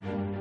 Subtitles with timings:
[0.00, 0.37] Muy buenas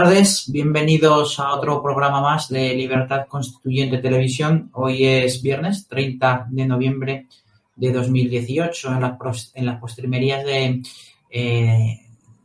[0.00, 4.68] tardes, bienvenidos a otro programa más de Libertad Constituyente Televisión.
[4.72, 7.26] Hoy es viernes 30 de noviembre
[7.76, 10.82] de 2018 en las, en las postrimerías de,
[11.30, 12.00] eh,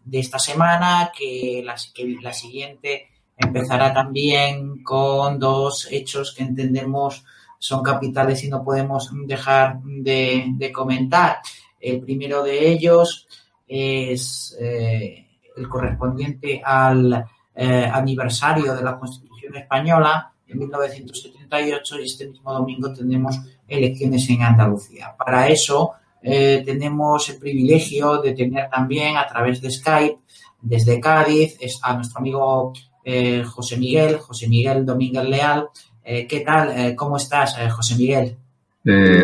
[0.06, 7.26] de esta semana, que la, siguiente empezará también con dos hechos que entendemos
[7.58, 11.38] son capitales y no podemos dejar de, de comentar.
[11.82, 13.28] El primero de ellos
[13.68, 15.26] es eh,
[15.58, 17.26] el correspondiente al
[17.62, 24.44] eh, aniversario de la Constitución Española en 1978 y este mismo domingo tenemos elecciones en
[24.44, 25.14] Andalucía.
[25.18, 25.92] Para eso
[26.24, 30.20] eh, tenemos el privilegio de tener también a través de Skype
[30.62, 35.68] desde Cádiz a nuestro amigo eh, José Miguel, José Miguel Domínguez Leal.
[36.04, 36.96] ¿Qué tal?
[36.96, 38.36] ¿Cómo estás, José Miguel?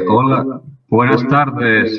[0.08, 1.98] Hola, buenas tardes,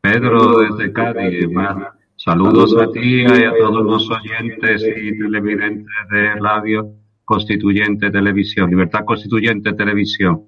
[0.00, 1.46] Pedro desde Cádiz.
[1.52, 1.91] Buenas-
[2.24, 6.94] saludos a ti y a todos los oyentes y televidentes de Radio
[7.24, 10.42] Constituyente Televisión, Libertad Constituyente Televisión.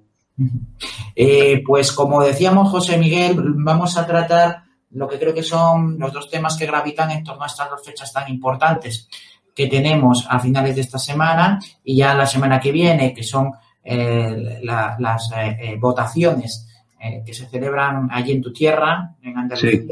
[1.15, 6.13] Eh, pues como decíamos, José Miguel, vamos a tratar lo que creo que son los
[6.13, 9.09] dos temas que gravitan en torno a estas dos fechas tan importantes
[9.53, 13.51] que tenemos a finales de esta semana y ya la semana que viene, que son
[13.83, 16.67] eh, la- las eh, eh, votaciones
[16.99, 19.71] eh, que se celebran allí en tu tierra, en Andalucía.
[19.71, 19.87] Sí,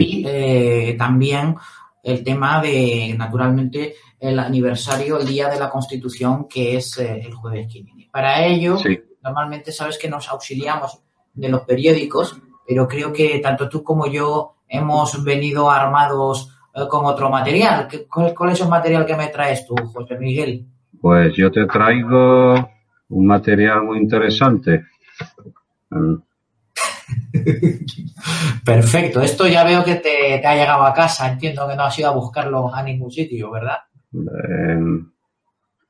[0.00, 1.56] Y eh, también
[2.02, 7.34] el tema de, naturalmente, el aniversario, el día de la Constitución, que es eh, el
[7.34, 8.08] jueves que viene.
[8.12, 8.98] Para ello, sí.
[9.22, 11.00] normalmente sabes que nos auxiliamos
[11.34, 17.04] de los periódicos, pero creo que tanto tú como yo hemos venido armados eh, con
[17.04, 17.88] otro material.
[17.88, 20.64] ¿Qué- ¿Cuál, cuál es el material que me traes tú, José Miguel?
[21.00, 22.54] Pues yo te traigo
[23.08, 24.84] un material muy interesante.
[28.64, 31.98] Perfecto, esto ya veo que te, te ha llegado a casa, entiendo que no has
[31.98, 33.78] ido a buscarlo a ningún sitio, ¿verdad?
[34.14, 34.80] Eh,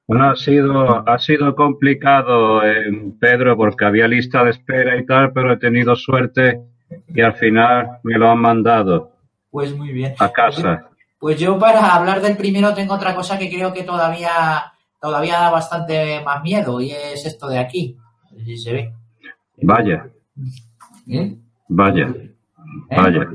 [0.06, 5.32] bueno, ha sido, ha sido complicado, eh, Pedro, porque había lista de espera y tal,
[5.32, 6.60] pero he tenido suerte
[7.08, 9.12] y al final me lo han mandado
[9.50, 10.14] Pues muy bien.
[10.18, 10.88] a casa.
[11.18, 15.50] Pues yo para hablar del primero tengo otra cosa que creo que todavía, todavía da
[15.50, 17.96] bastante más miedo y es esto de aquí.
[18.44, 18.92] Si se ve.
[19.62, 20.06] Vaya,
[21.08, 21.36] ¿Eh?
[21.68, 22.96] vaya, ¿Eh?
[22.96, 23.28] vaya.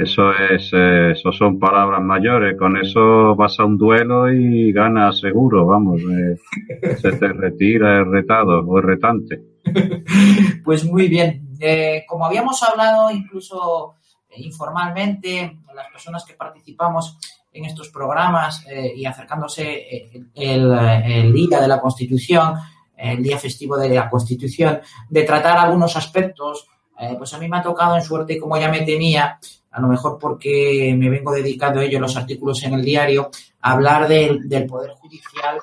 [0.00, 2.56] Eso es, eh, eso son palabras mayores.
[2.56, 6.00] Con eso vas a un duelo y ganas seguro, vamos.
[6.00, 9.42] eh, se te retira el retado o el retante.
[10.64, 11.48] Pues muy bien.
[11.60, 13.94] Eh, como habíamos hablado incluso
[14.36, 17.18] informalmente, las personas que participamos
[17.52, 20.72] en estos programas y acercándose el,
[21.04, 22.54] el día de la Constitución,
[22.96, 24.78] el día festivo de la Constitución,
[25.08, 26.68] de tratar algunos aspectos,
[27.00, 29.38] eh, pues a mí me ha tocado en suerte, como ya me temía,
[29.70, 33.30] a lo mejor porque me vengo dedicando a ello en los artículos en el diario,
[33.62, 35.58] a hablar del, del Poder Judicial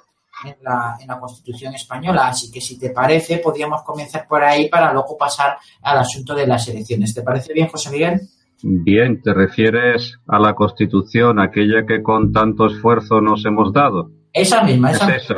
[0.46, 2.28] en la, en la Constitución española.
[2.28, 6.48] Así que si te parece, podríamos comenzar por ahí para luego pasar al asunto de
[6.48, 7.14] las elecciones.
[7.14, 8.22] ¿Te parece bien, José Miguel?
[8.64, 14.10] Bien, te refieres a la Constitución, aquella que con tanto esfuerzo nos hemos dado.
[14.34, 15.36] Esa misma, Es esa eso.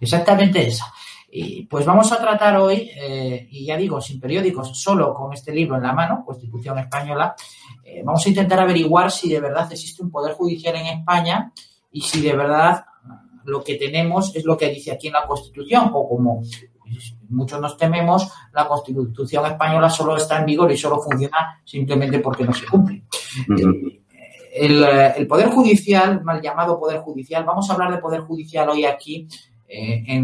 [0.00, 0.84] Exactamente esa.
[1.28, 5.52] Y pues vamos a tratar hoy, eh, y ya digo, sin periódicos, solo con este
[5.52, 7.34] libro en la mano, Constitución Española,
[7.84, 11.52] eh, vamos a intentar averiguar si de verdad existe un poder judicial en España
[11.90, 12.84] y si de verdad
[13.44, 16.42] lo que tenemos es lo que dice aquí en la Constitución, o como
[17.28, 22.44] muchos nos tememos, la Constitución española solo está en vigor y solo funciona simplemente porque
[22.44, 23.04] no se cumple.
[24.58, 28.84] Eh, el, Poder Judicial, mal llamado Poder Judicial, vamos a hablar de Poder Judicial hoy
[28.84, 29.28] aquí
[29.68, 30.20] eh, en,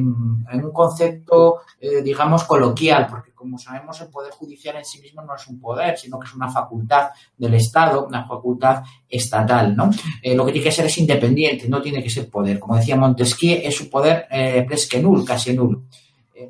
[0.52, 5.34] un concepto, eh, digamos, coloquial, porque como sabemos el Poder Judicial en sí mismo no
[5.34, 9.90] es un poder, sino que es una facultad del Estado, una facultad estatal, ¿no?
[10.22, 12.60] Eh, lo que tiene que ser es independiente, no tiene que ser poder.
[12.60, 15.82] Como decía Montesquieu, es un poder eh, que nul, casi nulo.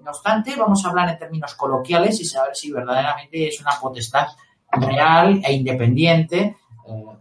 [0.04, 4.26] no obstante, vamos a hablar en términos coloquiales y saber si verdaderamente es una potestad
[4.70, 6.56] real e independiente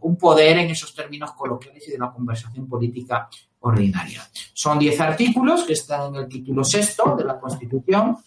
[0.02, 3.30] un poder en esos términos coloquiales y de la conversación política
[3.62, 4.28] ordinaria.
[4.54, 8.18] Son diez artículos que están en el título sexto de la Constitución,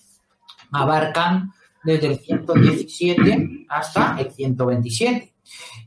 [0.73, 1.53] abarcan
[1.83, 5.33] desde el 117 hasta el 127.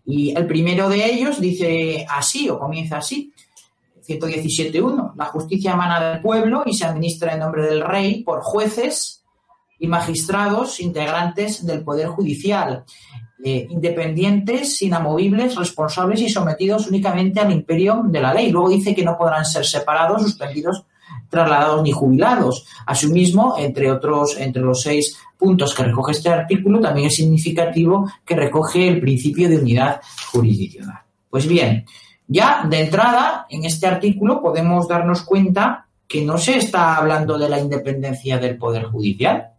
[0.05, 3.33] Y el primero de ellos dice así, o comienza así,
[4.07, 9.25] 117.1, la justicia emana del pueblo y se administra en nombre del rey por jueces
[9.79, 12.85] y magistrados integrantes del Poder Judicial
[13.44, 18.51] eh, independientes, inamovibles, responsables y sometidos únicamente al imperio de la ley.
[18.51, 20.86] Luego dice que no podrán ser separados, suspendidos,
[21.30, 22.66] trasladados ni jubilados.
[22.86, 28.36] Asimismo, entre otros, entre los seis puntos que recoge este artículo, también es significativo que
[28.36, 30.01] recoge el principio de unidad
[30.31, 31.01] jurisdiccional.
[31.30, 31.86] Pues bien,
[32.28, 37.50] ya de entrada, en este artículo podemos darnos cuenta que no se está hablando de
[37.50, 39.50] la independencia del Poder Judicial,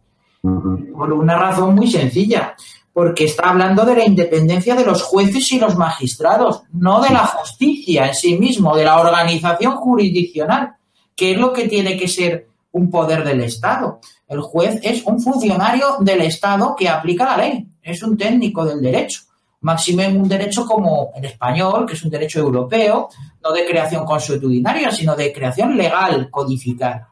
[0.41, 2.55] por una razón muy sencilla
[2.99, 7.25] porque está hablando de la independencia de los jueces y los magistrados, no de la
[7.25, 10.75] justicia en sí mismo, de la organización jurisdiccional,
[11.15, 14.01] que es lo que tiene que ser un poder del Estado.
[14.27, 18.81] El juez es un funcionario del Estado que aplica la ley, es un técnico del
[18.81, 19.21] derecho.
[19.61, 23.07] Máxime un derecho como el español, que es un derecho europeo,
[23.41, 27.07] no de creación consuetudinaria, sino de creación legal codificada.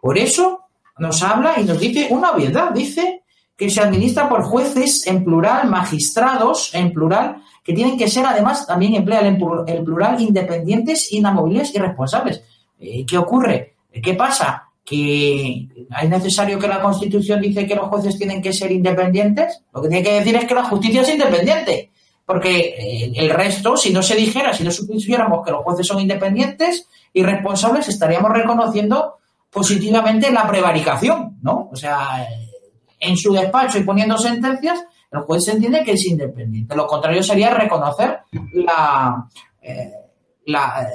[0.00, 3.21] Por eso nos habla y nos dice una obviedad, dice
[3.62, 8.66] que se administra por jueces en plural, magistrados en plural, que tienen que ser además,
[8.66, 12.42] también emplea el plural, independientes, inamovibles y responsables.
[12.80, 13.76] Eh, ¿Qué ocurre?
[14.02, 14.64] ¿Qué pasa?
[14.84, 15.68] ¿Que
[16.02, 19.62] es necesario que la Constitución dice que los jueces tienen que ser independientes?
[19.72, 21.92] Lo que tiene que decir es que la justicia es independiente.
[22.26, 26.00] Porque eh, el resto, si no se dijera, si no supiéramos que los jueces son
[26.00, 29.18] independientes y responsables, estaríamos reconociendo
[29.52, 31.68] positivamente la prevaricación, ¿no?
[31.70, 32.26] O sea,
[33.02, 36.74] en su despacho y poniendo sentencias, el juez se entiende que es independiente.
[36.74, 38.20] Lo contrario sería reconocer
[38.54, 39.28] la,
[39.60, 39.90] eh,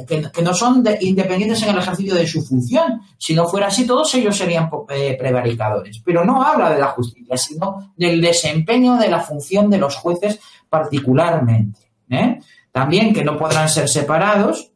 [0.07, 3.01] que, no son independientes en el ejercicio de su función.
[3.17, 6.01] Si no fuera así, todos ellos serían eh, prevaricadores.
[6.03, 10.39] Pero no habla de la justicia, sino del desempeño de la función de los jueces
[10.69, 11.91] particularmente.
[12.09, 12.39] ¿eh?
[12.71, 14.71] También que no podrán ser separados.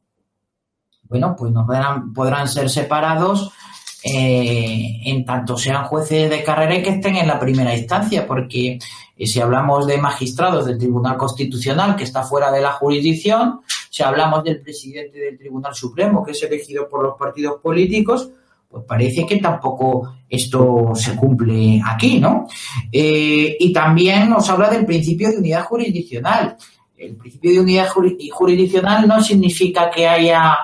[1.04, 1.66] Bueno, pues no
[2.14, 3.52] podrán ser separados
[4.04, 8.80] eh, en tanto sean jueces de carrera y que estén en la primera instancia, porque
[9.16, 13.62] eh, si hablamos de magistrados del Tribunal Constitucional que está fuera de la jurisdicción,
[13.92, 18.32] si hablamos del presidente del Tribunal Supremo que es elegido por los partidos políticos,
[18.68, 22.48] pues parece que tampoco esto se cumple aquí, ¿no?
[22.92, 26.58] Eh, y también nos habla del principio de unidad jurisdiccional.
[26.98, 30.58] El principio de unidad jurisdiccional no significa que haya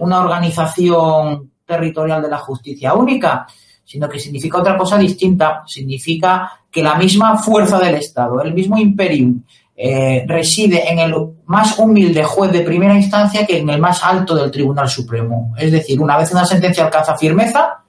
[0.00, 3.46] una organización territorial de la justicia única,
[3.84, 5.62] sino que significa otra cosa distinta.
[5.66, 9.42] Significa que la misma fuerza del Estado, el mismo imperium,
[9.76, 11.14] eh, reside en el
[11.46, 15.54] más humilde juez de primera instancia que en el más alto del Tribunal Supremo.
[15.56, 17.84] Es decir, una vez una sentencia alcanza firmeza,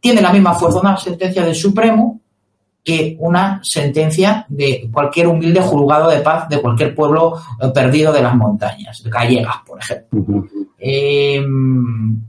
[0.00, 2.20] tiene la misma fuerza una sentencia del Supremo
[2.84, 8.22] que una sentencia de cualquier humilde juzgado de paz de cualquier pueblo eh, perdido de
[8.22, 10.44] las montañas, Gallegas, por ejemplo.
[10.78, 11.44] Eh,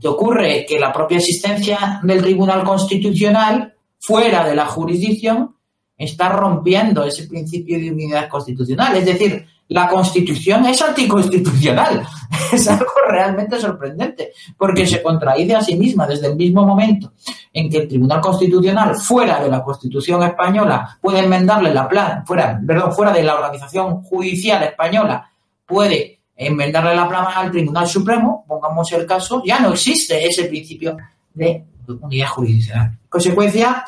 [0.00, 0.66] ¿Qué ocurre?
[0.68, 5.54] Que la propia existencia del Tribunal Constitucional fuera de la jurisdicción
[5.96, 8.96] está rompiendo ese principio de unidad constitucional.
[8.96, 12.02] Es decir, la Constitución es anticonstitucional.
[12.52, 17.12] Es algo realmente sorprendente, porque se contradice a sí misma desde el mismo momento
[17.52, 22.60] en que el Tribunal Constitucional, fuera de la Constitución española, puede enmendarle la plan, fuera,
[22.66, 25.30] perdón, fuera de la organización judicial española,
[25.64, 30.96] puede enmendarle la plana al Tribunal Supremo, pongamos el caso, ya no existe ese principio
[31.34, 31.64] de
[32.00, 32.98] unidad jurisdiccional.
[33.08, 33.84] Consecuencia,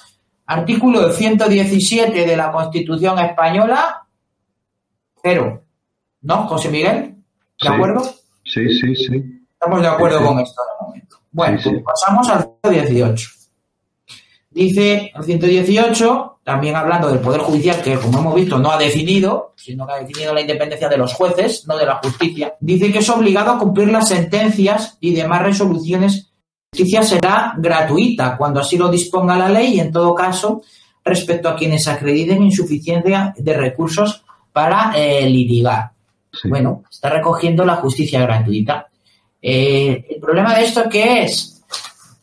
[0.47, 4.06] artículo 117 de la Constitución española,
[5.23, 5.64] cero.
[6.21, 7.16] ¿No, José Miguel?
[7.61, 8.02] ¿De acuerdo?
[8.44, 9.44] Sí, sí, sí.
[9.54, 11.16] Estamos de acuerdo con esto de momento.
[11.30, 13.30] Bueno, pues pasamos al 118.
[14.50, 19.53] Dice el 118, también hablando del Poder Judicial, que como hemos visto no ha definido,
[19.57, 22.99] sino que ha definido la independencia de los jueces, no de la justicia, dice que
[22.99, 26.31] es obligado a cumplir las sentencias y demás resoluciones.
[26.73, 30.63] La justicia será gratuita cuando así lo disponga la ley y, en todo caso,
[31.05, 35.93] respecto a quienes acrediten insuficiencia de recursos para eh, litigar.
[36.45, 38.89] Bueno, está recogiendo la justicia gratuita.
[39.41, 41.63] Eh, ¿El problema de esto qué es?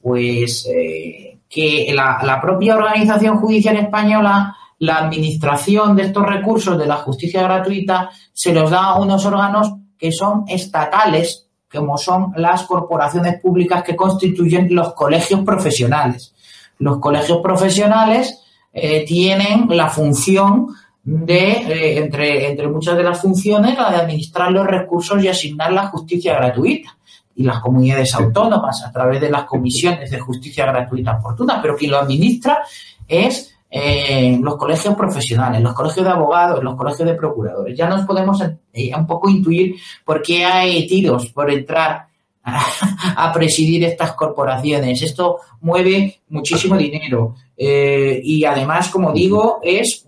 [0.01, 6.97] Pues eh, que la, propia organización judicial española, la administración de estos recursos de la
[6.97, 13.41] justicia gratuita, se los da a unos órganos que son estatales, como son las corporaciones
[13.41, 16.35] públicas que constituyen los colegios profesionales.
[16.77, 18.41] Los colegios profesionales
[18.71, 20.67] eh, tienen la función
[21.03, 25.73] de, eh, entre, entre muchas de las funciones, la de administrar los recursos y asignar
[25.73, 26.95] la justicia gratuita.
[27.39, 31.91] Y las comunidades autónomas a través de las comisiones de justicia gratuita oportuna, pero quien
[31.91, 32.59] lo administra
[33.07, 37.77] es eh, los colegios profesionales, los colegios de abogados, los colegios de procuradores.
[37.77, 38.43] Ya nos podemos
[38.73, 42.07] eh, un poco intuir por qué hay tiros por entrar
[42.43, 45.01] a, presidir estas corporaciones.
[45.01, 50.05] Esto mueve muchísimo dinero y además, como digo, es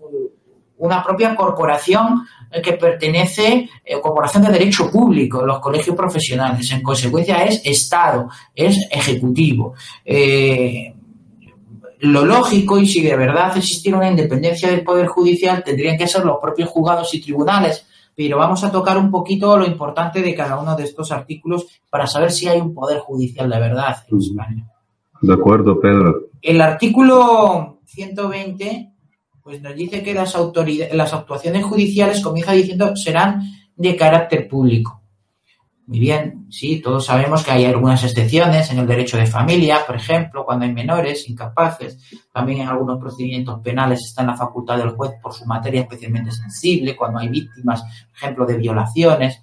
[0.82, 2.26] una propia corporación
[2.60, 6.70] que pertenece, eh, corporación de derecho público, los colegios profesionales.
[6.72, 9.74] En consecuencia es Estado, es Ejecutivo.
[10.04, 10.94] Eh,
[12.00, 16.24] lo lógico, y si de verdad existiera una independencia del Poder Judicial, tendrían que ser
[16.24, 17.86] los propios juzgados y tribunales.
[18.14, 22.06] Pero vamos a tocar un poquito lo importante de cada uno de estos artículos para
[22.06, 24.68] saber si hay un Poder Judicial de verdad en España.
[25.22, 26.26] De acuerdo, Pedro.
[26.42, 28.91] El artículo 120
[29.42, 33.42] pues nos dice que las, autoridades, las actuaciones judiciales, comienza diciendo, serán
[33.76, 35.02] de carácter público.
[35.86, 39.96] Muy bien, sí, todos sabemos que hay algunas excepciones en el derecho de familia, por
[39.96, 41.98] ejemplo, cuando hay menores incapaces.
[42.32, 46.30] También en algunos procedimientos penales está en la facultad del juez por su materia especialmente
[46.30, 49.42] sensible, cuando hay víctimas, por ejemplo, de violaciones,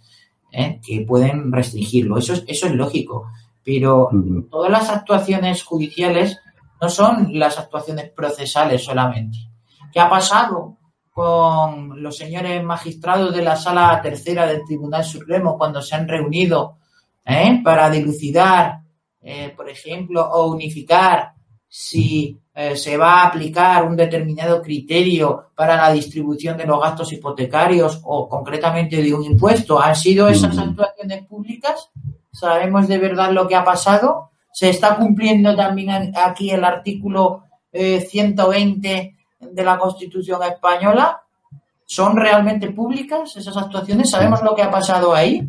[0.51, 0.79] ¿eh?
[0.81, 2.17] que pueden restringirlo.
[2.17, 3.29] Eso es, eso es lógico.
[3.63, 4.09] Pero
[4.49, 6.39] todas las actuaciones judiciales
[6.81, 9.48] no son las actuaciones procesales solamente.
[9.91, 10.77] ¿Qué ha pasado
[11.19, 16.77] con los señores magistrados de la sala tercera del Tribunal Supremo cuando se han reunido
[17.25, 18.79] eh, para dilucidar,
[19.21, 21.33] eh, por ejemplo, o unificar
[21.67, 27.11] si eh, se va a aplicar un determinado criterio para la distribución de los gastos
[27.11, 29.81] hipotecarios o concretamente de un impuesto?
[29.81, 31.89] ¿Han sido esas actuaciones públicas?
[32.31, 34.31] ¿Sabemos de verdad lo que ha pasado?
[34.53, 41.21] ¿Se está cumpliendo también aquí el artículo 120 de la Constitución española
[41.85, 44.09] son realmente públicas esas actuaciones.
[44.09, 45.47] ¿Sabemos lo que ha pasado ahí?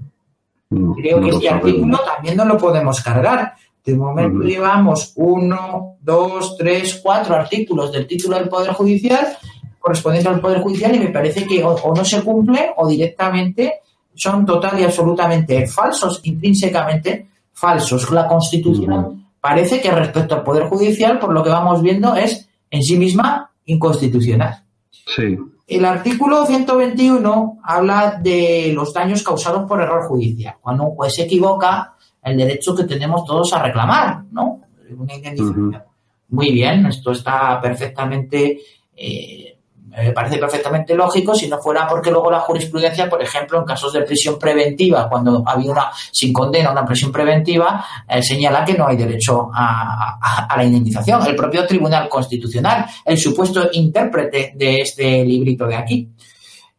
[0.68, 3.54] Creo que este artículo también no lo podemos cargar.
[3.84, 9.36] De momento llevamos uno, dos, tres, cuatro artículos del título del Poder Judicial
[9.80, 13.80] correspondientes al Poder Judicial y me parece que o, no se cumple o directamente
[14.14, 18.10] son total y absolutamente falsos, intrínsecamente falsos.
[18.10, 22.82] La Constitución parece que respecto al Poder Judicial, por lo que vamos viendo, es en
[22.82, 24.64] sí misma inconstitucional.
[24.90, 25.38] Sí.
[25.66, 30.56] El artículo 121 habla de los daños causados por error judicial.
[30.60, 34.62] Cuando un juez se equivoca, el derecho que tenemos todos a reclamar, ¿no?
[34.96, 35.82] Una indemnización.
[36.28, 38.60] Muy bien, esto está perfectamente
[38.96, 39.49] eh,
[39.90, 43.92] me parece perfectamente lógico si no fuera porque luego la jurisprudencia, por ejemplo, en casos
[43.92, 48.86] de prisión preventiva, cuando había una, sin condena, una prisión preventiva, eh, señala que no
[48.86, 51.26] hay derecho a, la indemnización.
[51.26, 56.08] El propio Tribunal Constitucional, el supuesto intérprete de este librito de aquí.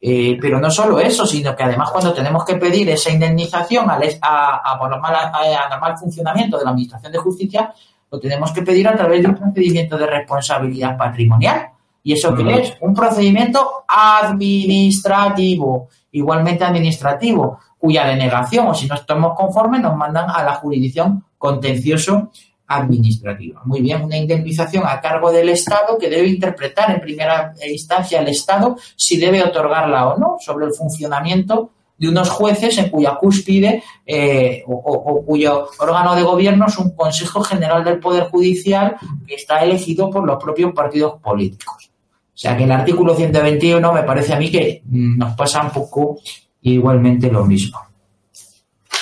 [0.03, 3.99] Eh, pero no solo eso, sino que además cuando tenemos que pedir esa indemnización a,
[4.21, 7.73] a, a, normal funcionamiento de la Administración de Justicia,
[8.09, 11.70] lo tenemos que pedir a través de un procedimiento de responsabilidad patrimonial
[12.03, 12.73] ¿Y eso qué es?
[12.81, 20.43] Un procedimiento administrativo, igualmente administrativo, cuya denegación o si no estamos conformes nos mandan a
[20.43, 22.31] la jurisdicción contencioso
[22.67, 23.61] administrativa.
[23.65, 28.29] Muy bien, una indemnización a cargo del Estado que debe interpretar en primera instancia el
[28.29, 33.83] Estado si debe otorgarla o no sobre el funcionamiento de unos jueces en cuya cúspide
[34.05, 38.95] eh, o, cuyo órgano de gobierno es un Consejo General del Poder Judicial
[39.27, 41.90] que está elegido por los propios partidos políticos.
[42.33, 46.19] O sea que el artículo 121 me parece a mí que nos pasa un poco
[46.61, 47.79] igualmente lo mismo.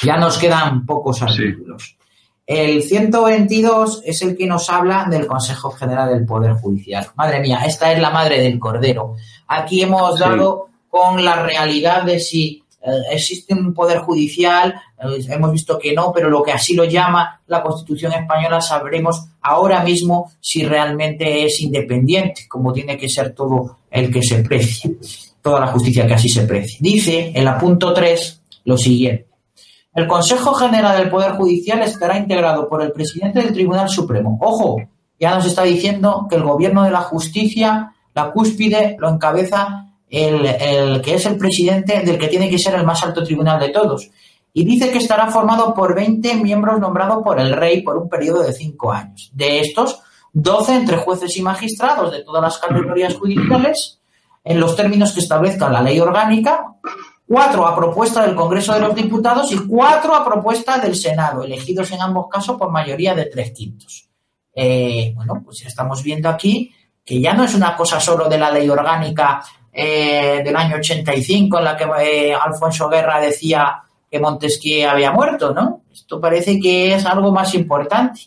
[0.03, 1.97] Ya nos quedan pocos artículos.
[2.45, 7.07] El 122 es el que nos habla del Consejo General del Poder Judicial.
[7.15, 9.15] Madre mía, esta es la madre del cordero.
[9.47, 12.63] Aquí hemos dado con la realidad de si
[13.11, 17.41] existe un poder judicial, eh, hemos visto que no, pero lo que así lo llama
[17.47, 23.79] la Constitución española sabremos ahora mismo si realmente es independiente, como tiene que ser todo
[23.91, 24.97] el que se precie,
[25.41, 26.77] toda la justicia que así se precie.
[26.79, 29.27] Dice en la punto 3 lo siguiente.
[29.93, 34.37] El Consejo General del Poder Judicial estará integrado por el presidente del Tribunal Supremo.
[34.41, 34.77] Ojo,
[35.19, 41.01] ya nos está diciendo que el gobierno de la justicia, la cúspide, lo encabeza el,
[41.01, 44.09] que es el presidente del que tiene que ser el más alto tribunal de todos.
[44.53, 48.41] Y dice que estará formado por 20 miembros nombrados por el rey por un periodo
[48.41, 49.29] de 5 años.
[49.33, 50.01] De estos,
[50.33, 53.99] 12 entre jueces y magistrados de todas las categorías judiciales,
[54.43, 56.75] en los términos que establezca la ley orgánica,
[57.27, 61.91] cuatro a propuesta del Congreso de los Diputados y cuatro a propuesta del Senado, elegidos
[61.91, 64.09] en ambos casos por mayoría de tres quintos.
[64.55, 66.73] Eh, bueno, pues ya estamos viendo aquí
[67.05, 71.57] que ya no es una cosa solo de la ley orgánica eh, del año 85
[71.57, 75.81] en la que eh, Alfonso Guerra decía que Montesquieu había muerto, ¿no?
[75.91, 78.21] Esto parece que es algo más importante,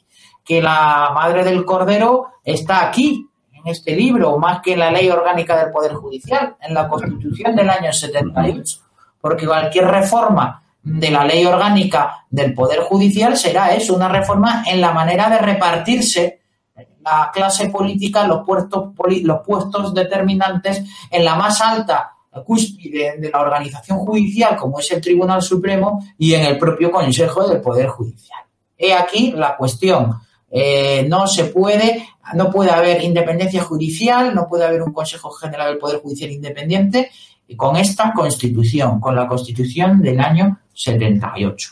[0.44, 5.08] que la madre del Cordero está aquí, en este libro, más que en la ley
[5.08, 8.82] orgánica del Poder Judicial, en la Constitución del año 78
[9.22, 14.80] porque cualquier reforma de la ley orgánica del Poder Judicial será eso, una reforma en
[14.80, 16.41] la manera de repartirse
[16.74, 22.12] la clase política, los puestos, los puestos determinantes en la más alta
[22.44, 27.46] cúspide de la organización judicial, como es el Tribunal Supremo, y en el propio Consejo
[27.46, 28.40] del Poder Judicial.
[28.78, 30.14] He aquí la cuestión.
[30.50, 35.68] Eh, no se puede, no puede haber independencia judicial, no puede haber un Consejo General
[35.68, 37.10] del Poder Judicial independiente
[37.56, 41.70] con esta constitución, con la constitución del año 78.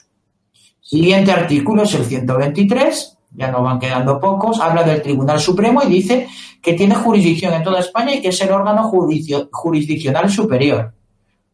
[0.80, 5.89] Siguiente artículo es el 123, ya nos van quedando pocos, habla del Tribunal Supremo y
[5.89, 6.29] dice
[6.61, 10.93] que tiene jurisdicción en toda España y que es el órgano jurisdiccional superior.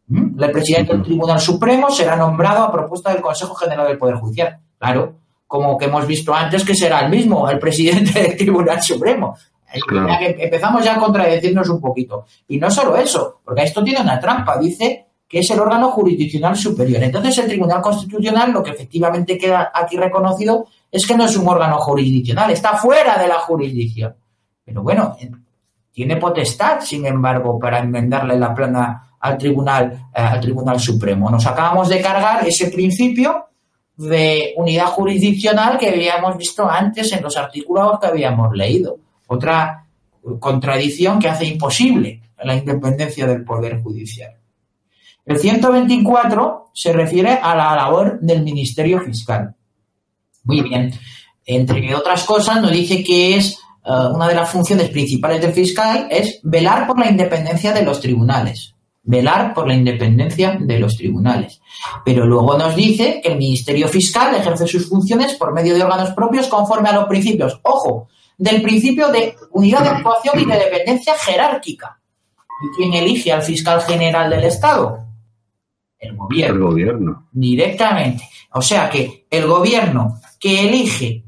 [0.07, 0.41] ¿Mm?
[0.41, 4.57] El presidente del Tribunal Supremo será nombrado a propuesta del Consejo General del Poder Judicial.
[4.79, 5.15] Claro,
[5.45, 9.35] como que hemos visto antes que será el mismo, el presidente del Tribunal Supremo.
[9.71, 12.25] Empezamos ya a contradecirnos un poquito.
[12.47, 14.57] Y no solo eso, porque esto tiene una trampa.
[14.57, 17.03] Dice que es el órgano jurisdiccional superior.
[17.03, 21.47] Entonces, el Tribunal Constitucional, lo que efectivamente queda aquí reconocido es que no es un
[21.47, 24.15] órgano jurisdiccional, está fuera de la jurisdicción.
[24.63, 25.17] Pero bueno,
[25.91, 31.29] tiene potestad, sin embargo, para enmendarle la plana al Tribunal, eh, al Tribunal Supremo.
[31.29, 33.47] Nos acabamos de cargar ese principio
[33.97, 38.97] de unidad jurisdiccional que habíamos visto antes en los artículos que habíamos leído.
[39.27, 39.85] Otra
[40.39, 44.37] contradicción que hace imposible la independencia del Poder Judicial.
[45.27, 49.53] El 124 se refiere a la labor del Ministerio Fiscal.
[50.45, 50.93] Muy bien.
[51.45, 56.07] Entre otras cosas, nos dice que es eh, una de las funciones principales del fiscal
[56.09, 58.73] es velar por la independencia de los tribunales.
[59.03, 61.59] Velar por la independencia de los tribunales.
[62.05, 66.11] Pero luego nos dice que el Ministerio Fiscal ejerce sus funciones por medio de órganos
[66.11, 67.59] propios conforme a los principios.
[67.63, 71.99] Ojo, del principio de unidad de actuación y de dependencia jerárquica.
[72.63, 75.06] ¿Y quién elige al fiscal general del Estado?
[75.99, 76.55] El gobierno.
[76.55, 77.27] El gobierno.
[77.31, 78.29] Directamente.
[78.53, 81.23] O sea que el gobierno que elige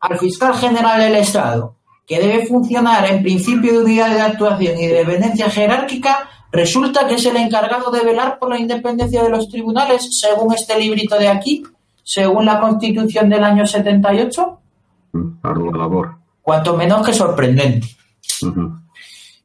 [0.00, 4.86] al fiscal general del Estado, que debe funcionar en principio de unidad de actuación y
[4.86, 9.48] de dependencia jerárquica, resulta que es el encargado de velar por la independencia de los
[9.48, 11.62] tribunales, según este librito de aquí,
[12.02, 14.58] según la Constitución del año 78.
[15.42, 17.88] Ardua labor cuanto menos que sorprendente.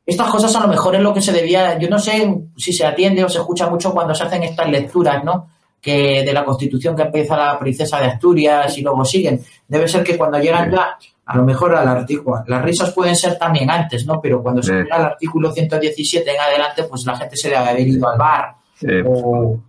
[0.09, 2.83] Estas cosas a lo mejor es lo que se debía, yo no sé si se
[2.83, 5.49] atiende o se escucha mucho cuando se hacen estas lecturas, ¿no?
[5.79, 9.39] Que de la Constitución que empieza la princesa de Asturias y luego siguen.
[9.67, 13.37] Debe ser que cuando llegan ya, a lo mejor al artículo, las risas pueden ser
[13.37, 14.19] también antes, ¿no?
[14.19, 17.87] Pero cuando se llega al artículo 117 en adelante, pues la gente se debe haber
[17.87, 18.55] ido al bar.
[18.81, 19.03] Eh,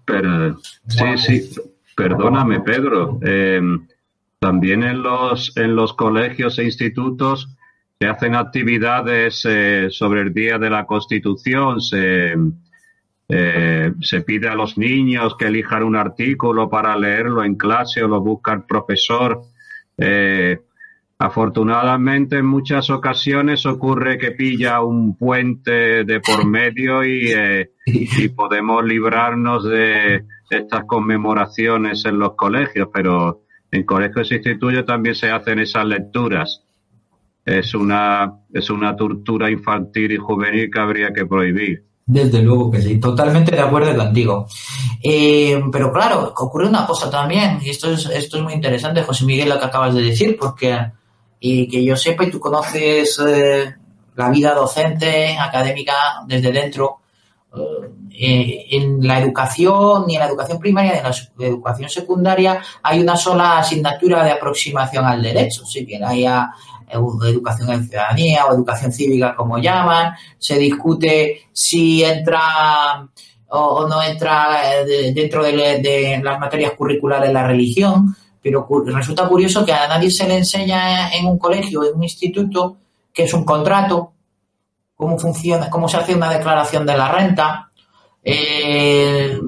[0.07, 0.57] pero,
[0.89, 1.51] sí, sí,
[1.95, 3.19] perdóname, Pedro.
[3.23, 3.61] Eh,
[4.39, 7.47] también en los, en los colegios e institutos
[8.01, 12.35] se hacen actividades eh, sobre el Día de la Constitución, se,
[13.29, 18.09] eh, se pide a los niños que elijan un artículo para leerlo en clase o
[18.09, 19.43] lo busca el profesor.
[19.99, 20.61] Eh,
[21.19, 27.35] afortunadamente en muchas ocasiones ocurre que pilla un puente de por medio y,
[27.85, 35.15] y podemos librarnos de estas conmemoraciones en los colegios, pero en colegios e institutos también
[35.15, 36.65] se hacen esas lecturas.
[37.51, 41.85] Es una, es una tortura infantil y juvenil que habría que prohibir.
[42.07, 44.47] Desde luego que sí, totalmente de acuerdo contigo.
[45.03, 49.25] Eh, pero claro, ocurre una cosa también, y esto es, esto es muy interesante, José
[49.25, 50.77] Miguel, lo que acabas de decir, porque,
[51.39, 53.75] y que yo sepa, y tú conoces eh,
[54.17, 55.95] la vida docente, académica,
[56.27, 57.01] desde dentro,
[58.13, 63.01] eh, en la educación, ni en la educación primaria ni en la educación secundaria, hay
[63.01, 65.65] una sola asignatura de aproximación al derecho.
[65.65, 72.03] Si bien haya eh, educación en ciudadanía o educación cívica, como llaman, se discute si
[72.05, 73.09] entra
[73.51, 79.73] o, no entra eh, dentro de, las materias curriculares la religión, pero resulta curioso que
[79.73, 82.77] a nadie se le enseña en un colegio, en un instituto,
[83.13, 84.13] que es un contrato,
[84.95, 87.71] cómo funciona, cómo se hace una declaración de la renta,
[88.23, 89.39] eh,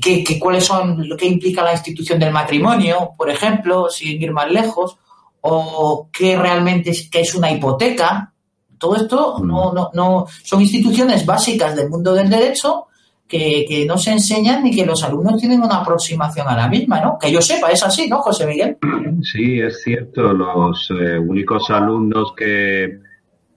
[0.00, 4.32] qué, qué, cuáles son lo que implica la institución del matrimonio, por ejemplo, sin ir
[4.32, 4.98] más lejos,
[5.42, 8.32] o qué realmente es, qué es una hipoteca.
[8.78, 12.86] Todo esto no, no, no son instituciones básicas del mundo del derecho
[13.26, 17.00] que, que, no se enseñan ni que los alumnos tienen una aproximación a la misma,
[17.00, 17.18] ¿no?
[17.20, 18.78] Que yo sepa, es así, ¿no, José Miguel?
[19.22, 20.32] Sí, es cierto.
[20.32, 23.00] Los eh, únicos alumnos que,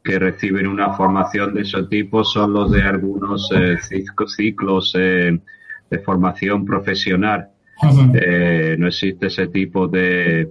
[0.04, 3.78] que reciben una formación de ese tipo son los de algunos eh,
[4.28, 5.40] ciclos eh,
[5.90, 7.50] de formación profesional.
[7.82, 8.78] Uh -huh.
[8.78, 10.48] no existe ese tipo de,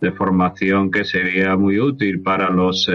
[0.00, 2.88] de, formación que sería muy útil para los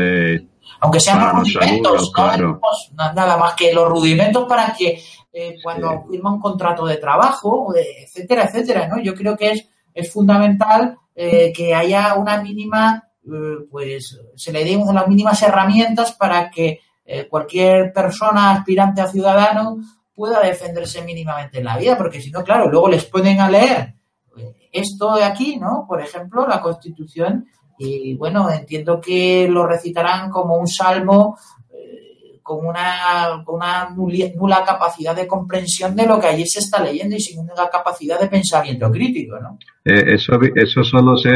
[0.80, 2.60] aunque sean los rudimentos, claro.
[2.96, 5.00] nada más que los rudimentos para que
[5.32, 5.98] eh, cuando sí.
[6.12, 9.02] firma un contrato de trabajo, etcétera, etcétera, ¿no?
[9.02, 14.64] Yo creo que es, es fundamental eh, que haya una mínima, eh, pues se le
[14.64, 19.78] den unas mínimas herramientas para que eh, cualquier persona aspirante a ciudadano
[20.14, 23.94] pueda defenderse mínimamente en la vida, porque si no, claro, luego les ponen a leer
[24.76, 25.86] esto de aquí, ¿no?
[25.88, 27.46] Por ejemplo, la Constitución,
[27.78, 31.38] y bueno, entiendo que lo recitarán como un salmo
[32.46, 37.16] con una, con una nula capacidad de comprensión de lo que allí se está leyendo
[37.16, 39.58] y sin una capacidad de pensamiento crítico, ¿no?
[39.84, 41.34] Eh, eso, eso solo se,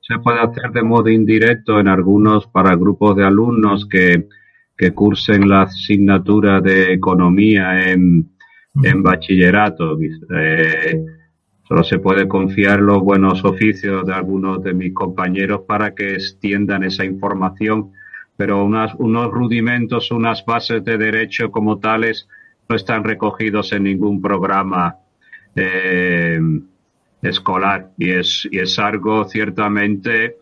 [0.00, 4.26] se puede hacer de modo indirecto en algunos, para grupos de alumnos que,
[4.76, 8.32] que cursen la asignatura de economía en,
[8.82, 9.96] en bachillerato.
[10.00, 11.04] Eh,
[11.68, 16.82] solo se puede confiar los buenos oficios de algunos de mis compañeros para que extiendan
[16.82, 17.92] esa información
[18.38, 22.28] pero unos rudimentos, unas bases de derecho como tales
[22.68, 24.96] no están recogidos en ningún programa
[25.56, 26.38] eh,
[27.20, 30.36] escolar y es, y es algo ciertamente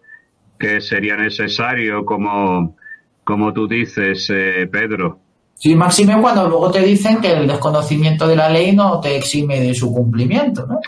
[0.58, 2.76] que sería necesario, como,
[3.24, 5.18] como tú dices, eh, Pedro.
[5.54, 9.58] Sí, máxime cuando luego te dicen que el desconocimiento de la ley no te exime
[9.58, 10.80] de su cumplimiento, ¿no?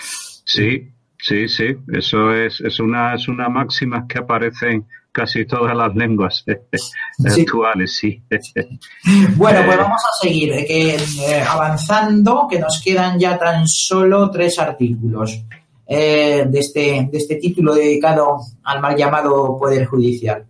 [0.49, 5.77] Sí, sí, sí, eso es, es, una, es una máxima que aparece en casi todas
[5.77, 7.43] las lenguas sí.
[7.43, 8.23] actuales, sí.
[9.37, 14.59] Bueno, pues vamos a seguir que, eh, avanzando, que nos quedan ya tan solo tres
[14.59, 15.45] artículos
[15.87, 20.47] eh, de, este, de este título dedicado al mal llamado Poder Judicial.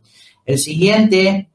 [0.46, 1.50] El siguiente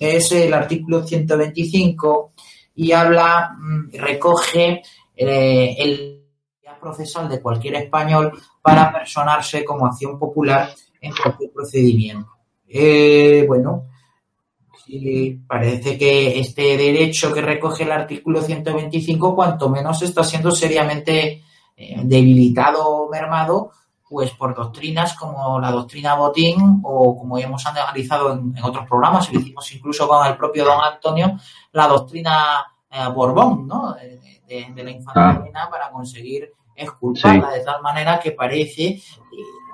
[0.00, 2.32] es el artículo 125
[2.74, 4.82] y habla, mm, recoge
[5.16, 6.23] eh, el
[6.84, 10.70] procesal de cualquier español para personarse como acción popular
[11.00, 12.30] en cualquier procedimiento.
[12.68, 13.86] Eh, bueno,
[15.46, 21.42] parece que este derecho que recoge el artículo 125, cuanto menos está siendo seriamente
[21.76, 23.70] eh, debilitado o mermado,
[24.08, 29.32] pues por doctrinas como la doctrina Botín o como hemos analizado en, en otros programas,
[29.32, 31.38] lo hicimos incluso con el propio don Antonio,
[31.72, 33.94] la doctrina eh, Borbón, ¿no?
[33.94, 35.70] De, de, la infantería ah.
[35.70, 37.58] para conseguir exculparla sí.
[37.58, 39.00] de tal manera que parece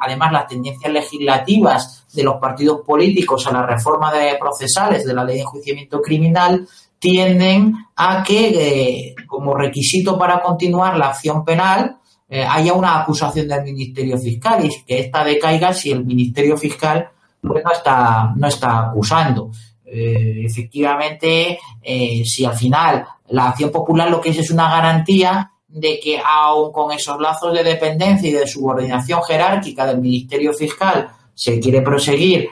[0.00, 5.24] además las tendencias legislativas de los partidos políticos a la reforma de procesales de la
[5.24, 6.66] ley de enjuiciamiento criminal
[6.98, 13.48] tienden a que eh, como requisito para continuar la acción penal eh, haya una acusación
[13.48, 17.10] del Ministerio Fiscal y que esta decaiga si el Ministerio Fiscal
[17.42, 19.50] pues, no, está, no está acusando.
[19.84, 25.50] Eh, efectivamente, eh, si al final la acción popular lo que es es una garantía
[25.70, 31.09] de que aun con esos lazos de dependencia y de subordinación jerárquica del Ministerio Fiscal
[31.35, 32.48] se quiere proseguir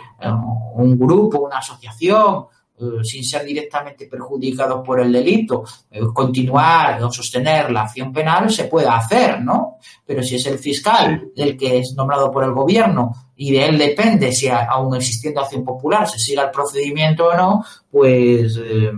[0.75, 2.47] un grupo, una asociación,
[2.81, 8.51] eh, sin ser directamente perjudicados por el delito, eh, continuar o sostener la acción penal
[8.53, 9.79] se puede hacer, ¿no?
[10.07, 13.79] Pero si es el fiscal el que es nombrado por el gobierno y de él
[13.79, 18.93] depende si aún existiendo acción popular se siga el procedimiento o no, pues eh,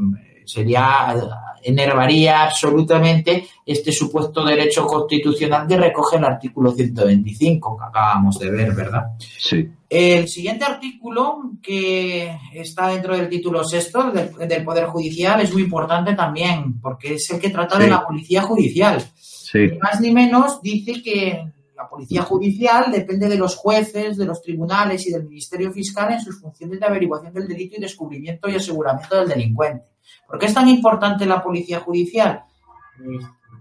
[0.45, 1.15] sería
[1.63, 8.75] enervaría absolutamente este supuesto derecho constitucional que recoge el artículo 125 que acabamos de ver,
[8.75, 9.13] ¿verdad?
[9.19, 9.69] Sí.
[9.89, 15.63] El siguiente artículo que está dentro del título sexto del, del Poder Judicial es muy
[15.63, 17.83] importante también porque es el que trata sí.
[17.83, 19.05] de la policía judicial.
[19.15, 19.59] Sí.
[19.59, 21.45] Ni más ni menos dice que
[21.81, 26.21] la policía judicial depende de los jueces, de los tribunales y del Ministerio Fiscal en
[26.21, 29.87] sus funciones de averiguación del delito y descubrimiento y aseguramiento del delincuente.
[30.27, 32.45] ¿Por qué es tan importante la policía judicial?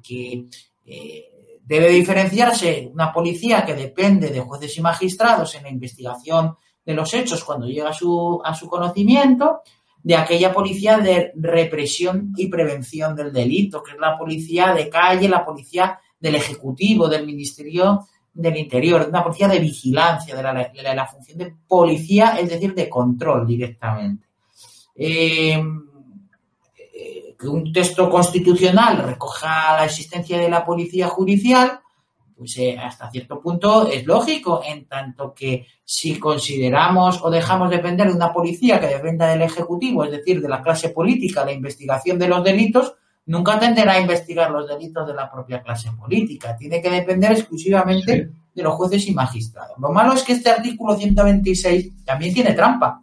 [0.04, 0.46] Que
[0.86, 1.26] eh,
[1.64, 7.14] debe diferenciarse una policía que depende de jueces y magistrados en la investigación de los
[7.14, 9.62] hechos cuando llega a su, a su conocimiento,
[10.02, 15.28] de aquella policía de represión y prevención del delito, que es la policía de calle,
[15.28, 20.82] la policía del Ejecutivo, del Ministerio del Interior, una policía de vigilancia, de la, de
[20.82, 24.28] la, de la función de policía, es decir, de control directamente.
[24.96, 25.62] Eh,
[27.40, 31.80] que un texto constitucional recoja la existencia de la policía judicial,
[32.38, 38.08] pues eh, hasta cierto punto es lógico, en tanto que si consideramos o dejamos depender
[38.08, 42.20] de una policía que dependa del Ejecutivo, es decir, de la clase política, la investigación
[42.20, 42.94] de los delitos,
[43.26, 46.58] nunca tenderá a investigar los delitos de la propia clase política.
[46.58, 49.78] Tiene que depender exclusivamente de los jueces y magistrados.
[49.80, 53.02] Lo malo es que este artículo 126 también tiene trampa,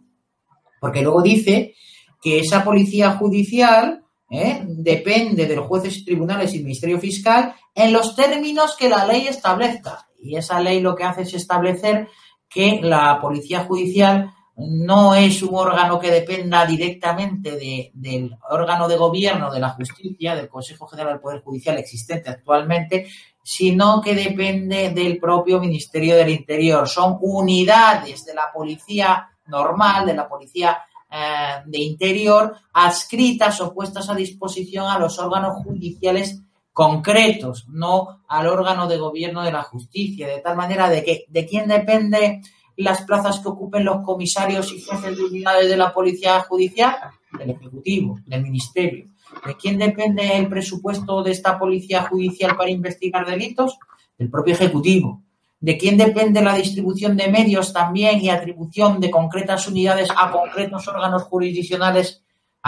[0.79, 1.73] porque luego dice
[2.21, 4.63] que esa policía judicial ¿eh?
[4.65, 10.07] depende de los jueces, tribunales y Ministerio Fiscal en los términos que la ley establezca.
[10.19, 12.07] Y esa ley lo que hace es establecer
[12.49, 19.51] que la policía judicial no es un órgano que dependa directamente del órgano de gobierno
[19.51, 23.07] de la justicia, del Consejo General del Poder Judicial existente actualmente,
[23.43, 26.87] sino que depende del propio Ministerio del Interior.
[26.87, 34.09] Son unidades de la policía normal, de la policía eh, de Interior adscritas o puestas
[34.09, 36.41] a disposición a los órganos judiciales
[36.73, 41.45] concretos, no al órgano de gobierno de la justicia, de tal manera de que de
[41.45, 42.41] quién depende
[42.75, 46.95] las plazas que ocupen los comisarios y jefes de unidades de la policía judicial,
[47.37, 49.05] del ejecutivo, del ministerio.
[49.45, 53.77] ¿De quién depende el presupuesto de esta policía judicial para investigar delitos?
[54.17, 55.23] Del propio ejecutivo
[55.59, 60.87] de quién depende la distribución de medios también y atribución de concretas unidades a concretos
[60.87, 62.23] órganos jurisdiccionales,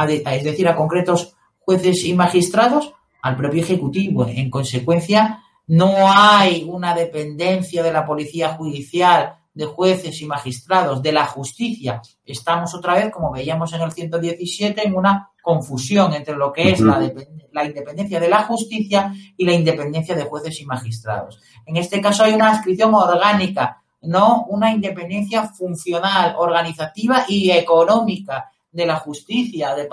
[0.07, 4.25] es decir, a concretos jueces y magistrados, al propio Ejecutivo.
[4.27, 11.11] En consecuencia, no hay una dependencia de la Policía Judicial, de jueces y magistrados, de
[11.11, 12.01] la justicia.
[12.25, 16.79] Estamos otra vez, como veíamos en el 117, en una confusión entre lo que es
[16.79, 16.99] la,
[17.51, 21.41] la independencia de la justicia y la independencia de jueces y magistrados.
[21.65, 28.85] En este caso hay una adscripción orgánica, no una independencia funcional, organizativa y económica de
[28.85, 29.89] la justicia, de,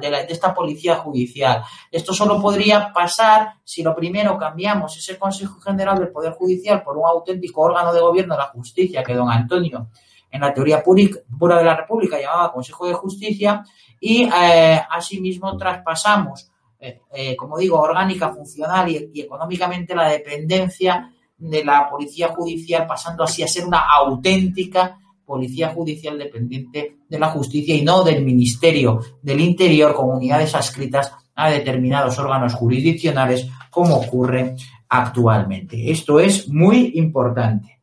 [0.00, 1.64] de, esta policía judicial.
[1.90, 6.96] Esto solo podría pasar si lo primero cambiamos ese Consejo General del Poder Judicial por
[6.96, 9.88] un auténtico órgano de gobierno de la justicia que don Antonio
[10.32, 13.62] en la teoría pura de la República llamaba Consejo de Justicia
[14.00, 21.64] y eh, asimismo traspasamos, eh, eh, como digo, orgánica, funcional y, económicamente la dependencia de
[21.64, 27.76] la Policía Judicial, pasando así a ser una auténtica Policía Judicial dependiente de la Justicia
[27.76, 34.56] y no del Ministerio del Interior con unidades adscritas a determinados órganos jurisdiccionales como ocurre
[34.88, 35.90] actualmente.
[35.90, 37.80] Esto es muy importante.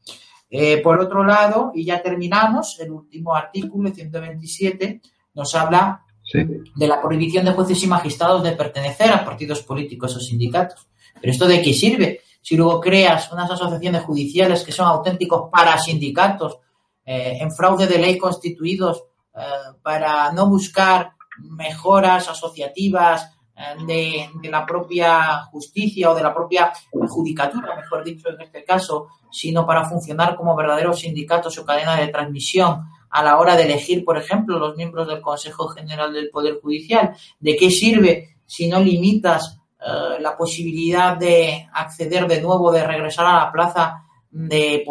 [0.50, 5.02] Eh, por otro lado, y ya terminamos, el último artículo, 127,
[5.36, 10.20] nos habla de la prohibición de jueces y magistrados de pertenecer a partidos políticos o
[10.20, 10.88] sindicatos.
[11.20, 12.22] Pero esto de qué sirve?
[12.42, 16.60] Si luego creas unas asociaciones judiciales que son auténticos parasindicatos,
[17.06, 19.04] eh, en fraude de ley constituidos
[19.36, 19.42] eh,
[19.82, 23.36] para no buscar mejoras asociativas
[23.86, 26.72] de, la propia justicia o de la propia
[27.10, 32.08] judicatura, mejor dicho en este caso, sino para funcionar como verdaderos sindicatos o cadena de
[32.08, 36.60] transmisión a la hora de elegir, por ejemplo, los miembros del Consejo General del Poder
[36.62, 37.16] Judicial.
[37.40, 43.26] ¿De qué sirve si no limitas eh, la posibilidad de acceder de nuevo, de regresar
[43.26, 44.84] a la plaza de,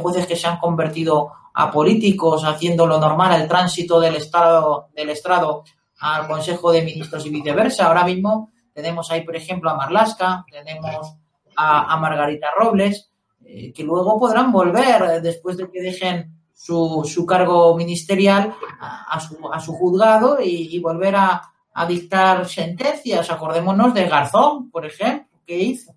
[0.00, 5.10] jueces que se han convertido a políticos, haciendo lo normal el tránsito del Estado, del
[5.10, 5.64] estrado
[5.98, 7.86] al Consejo de Ministros y viceversa.
[7.86, 11.14] Ahora mismo tenemos ahí, por ejemplo, a Marlasca, tenemos
[11.56, 13.10] a, Margarita Robles,
[13.48, 19.20] eh, que luego podrán volver eh, después de que dejen su, su cargo ministerial a,
[19.20, 21.42] su, a su, juzgado y, volver a,
[21.86, 23.30] dictar sentencias.
[23.30, 25.92] Acordémonos de Garzón, por ejemplo, que hizo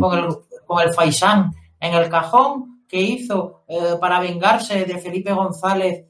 [0.00, 0.28] con, el,
[0.64, 6.06] con el Faisán en el cajón, que hizo eh, para vengarse de Felipe González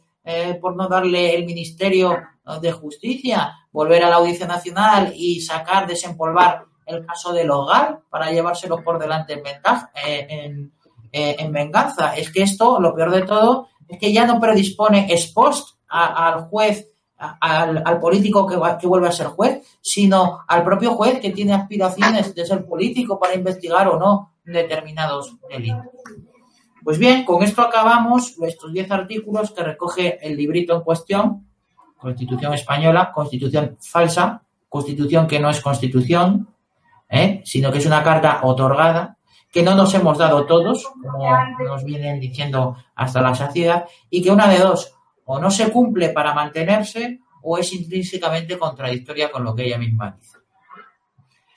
[0.59, 2.17] por no darle el ministerio
[2.63, 8.31] de Justicia, volver a la Audiencia Nacional y sacar, desempolvar el caso de Logal para
[8.31, 10.69] llevárselo por delante en, ventaja, eh,
[11.17, 12.17] eh, en, venganza.
[12.17, 16.49] Es que esto, lo peor de todo, es que ya no predispone ex post al
[16.49, 21.53] juez, al, político que, que vuelve a ser juez, sino al propio juez que tiene
[21.53, 25.87] aspiraciones de ser político para investigar o no determinados delitos.
[26.83, 31.47] Pues bien, con esto acabamos estos 10 artículos que recoge el librito en cuestión
[31.97, 36.49] Constitución española, constitución falsa, constitución que no es constitución,
[37.09, 37.41] ¿eh?
[37.47, 39.17] sino que es una carta otorgada,
[39.55, 41.29] que no nos hemos dado todos, como
[41.65, 44.93] nos vienen diciendo hasta la saciedad, y que una de dos,
[45.27, 50.17] o no se cumple para mantenerse, o es intrínsecamente contradictoria con lo que ella misma
[50.19, 50.39] dice.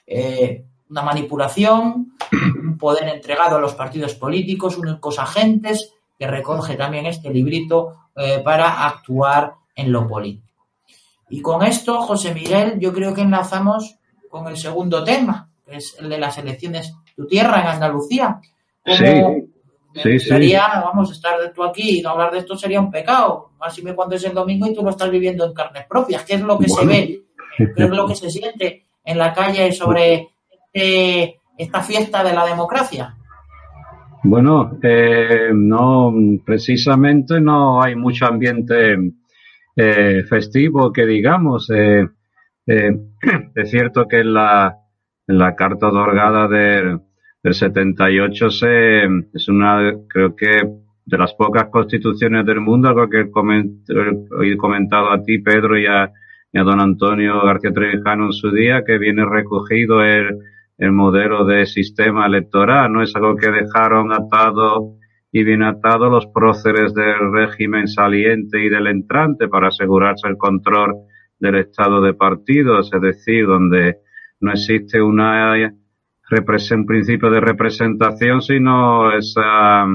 [0.05, 7.07] Eh, una manipulación, un poder entregado a los partidos políticos, unos agentes, que recoge también
[7.07, 10.65] este librito eh, para actuar en lo político.
[11.31, 13.97] Y con esto, José Miguel, yo creo que enlazamos
[14.29, 18.39] con el segundo tema, es el de las elecciones tu tierra en Andalucía.
[18.85, 19.03] sí.
[20.03, 23.51] Sí, sería, vamos, estar tú aquí y no hablar de esto sería un pecado.
[23.59, 26.23] Así me cuando es el domingo y tú lo estás viviendo en carnes propias.
[26.23, 27.21] ¿Qué es lo que se ve?
[27.57, 30.29] ¿Qué es lo que se siente en la calle sobre
[30.73, 33.15] este, esta fiesta de la democracia?
[34.23, 36.13] Bueno, eh, no,
[36.45, 38.97] precisamente no hay mucho ambiente
[39.75, 41.71] eh, festivo que digamos.
[41.71, 42.07] Eh,
[42.67, 44.77] es cierto que en la,
[45.27, 46.99] en la carta otorgada de
[47.43, 50.67] el 78 se, es una, creo que,
[51.05, 56.11] de las pocas constituciones del mundo, algo que he comentado a ti, Pedro, y a,
[56.51, 60.39] don Antonio García Trevijano en su día, que viene recogido el,
[60.77, 64.95] el modelo de sistema electoral, no es algo que dejaron atado
[65.31, 70.95] y bien atado los próceres del régimen saliente y del entrante para asegurarse el control
[71.39, 73.99] del estado de partidos, es decir, donde
[74.39, 75.55] no existe una
[76.75, 79.85] un principio de representación, sino esa,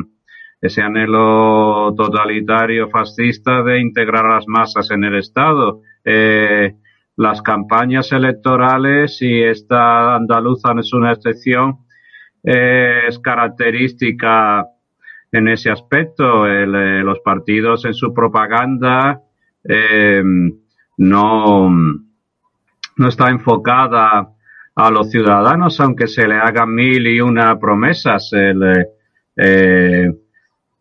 [0.60, 5.82] ese anhelo totalitario fascista de integrar a las masas en el Estado.
[6.04, 6.74] Eh,
[7.16, 11.78] las campañas electorales, y esta andaluza no es una excepción,
[12.42, 14.66] eh, es característica
[15.30, 16.46] en ese aspecto.
[16.46, 19.20] El, eh, los partidos en su propaganda
[19.68, 20.22] eh,
[20.96, 21.70] no,
[22.96, 24.31] no está enfocada
[24.74, 28.30] a los ciudadanos, aunque se le hagan mil y una promesas.
[29.36, 30.12] Eh,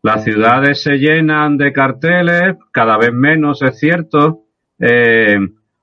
[0.04, 4.46] las ciudades se llenan de carteles, cada vez menos es cierto,
[4.80, 5.38] eh,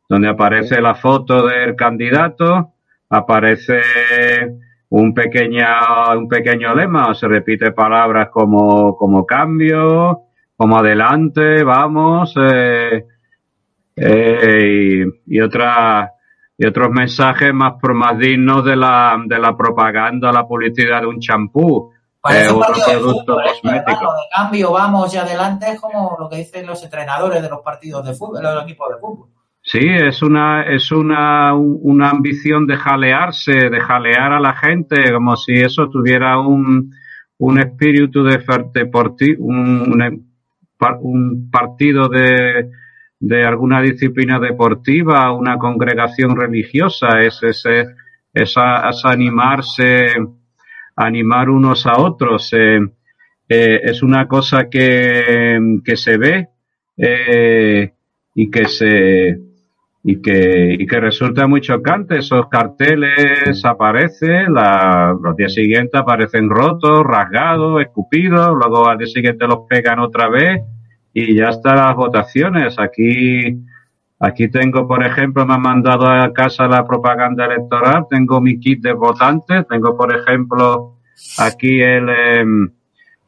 [0.09, 2.75] donde aparece la foto del candidato,
[3.11, 3.81] aparece
[4.91, 5.67] un pequeño,
[6.17, 10.23] un pequeño lema, o se repite palabras como, como cambio,
[10.57, 13.05] como adelante, vamos, eh,
[13.95, 16.11] y, y otra,
[16.59, 21.21] y otros mensajes más, más dignos de la, de la propaganda, la publicidad de un
[21.21, 21.93] champú.
[22.29, 23.45] Eh, otro producto ¿eh?
[23.47, 24.13] cosmético.
[24.13, 28.05] de cambio, vamos y adelante es como lo que dicen los entrenadores de los partidos
[28.05, 29.29] de fútbol, de los equipos de fútbol.
[29.63, 35.37] Sí, es una, es una, una ambición de jalearse, de jalear a la gente, como
[35.37, 36.93] si eso tuviera un,
[37.39, 38.43] un espíritu de
[39.39, 40.23] un,
[41.03, 42.69] un partido de,
[43.21, 47.87] de alguna disciplina deportiva, una congregación religiosa, es ese,
[48.33, 48.55] es,
[49.05, 50.07] animarse,
[50.97, 52.81] animar unos a otros, eh,
[53.49, 56.49] eh, es una cosa que, que se ve
[56.97, 57.93] eh,
[58.35, 59.41] y que se
[60.05, 62.19] y que, y que resulta muy chocante.
[62.19, 69.47] Esos carteles aparecen, la, los días siguientes aparecen rotos, rasgados, escupidos, luego al día siguiente
[69.47, 70.63] los pegan otra vez
[71.19, 72.79] y ya están las votaciones.
[72.79, 73.59] Aquí,
[74.21, 78.83] aquí tengo, por ejemplo, me han mandado a casa la propaganda electoral, tengo mi kit
[78.83, 80.99] de votantes, tengo, por ejemplo,
[81.39, 82.71] aquí el, em,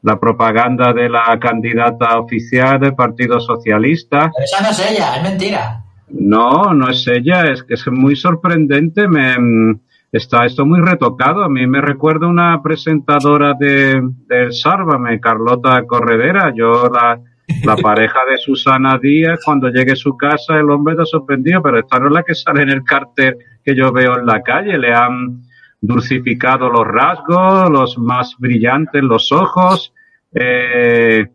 [0.03, 4.31] la propaganda de la candidata oficial del Partido Socialista.
[4.43, 5.83] esa no es ella, es mentira.
[6.09, 9.79] No, no es ella, es que es muy sorprendente, me, em,
[10.11, 11.43] está esto muy retocado.
[11.43, 16.53] A mí me recuerda una presentadora de, del Sárvame, Carlota Corredera.
[16.55, 17.19] Yo la,
[17.63, 21.79] la pareja de Susana Díaz, cuando llegue a su casa, el hombre está sorprendido, pero
[21.79, 24.77] esta no es la que sale en el cartel que yo veo en la calle.
[24.77, 25.41] Le han
[25.79, 29.93] dulcificado los rasgos, los más brillantes, los ojos,
[30.33, 31.27] eh,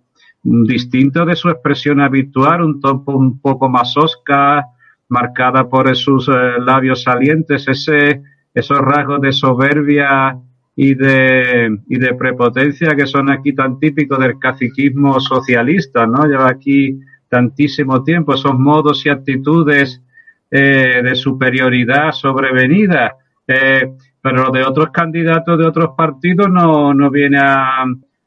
[0.43, 4.67] distinto de su expresión habitual, un topo un poco más osca,
[5.09, 8.23] marcada por sus eh, labios salientes, ese,
[8.55, 10.37] esos rasgos de soberbia
[10.77, 16.27] y de, y de prepotencia que son aquí tan típicos del caciquismo socialista, ¿no?
[16.27, 20.03] Lleva aquí tantísimo tiempo esos modos y actitudes
[20.51, 23.17] eh, de superioridad sobrevenida.
[23.49, 27.85] Eh, pero de otros candidatos de otros partidos no, no viene a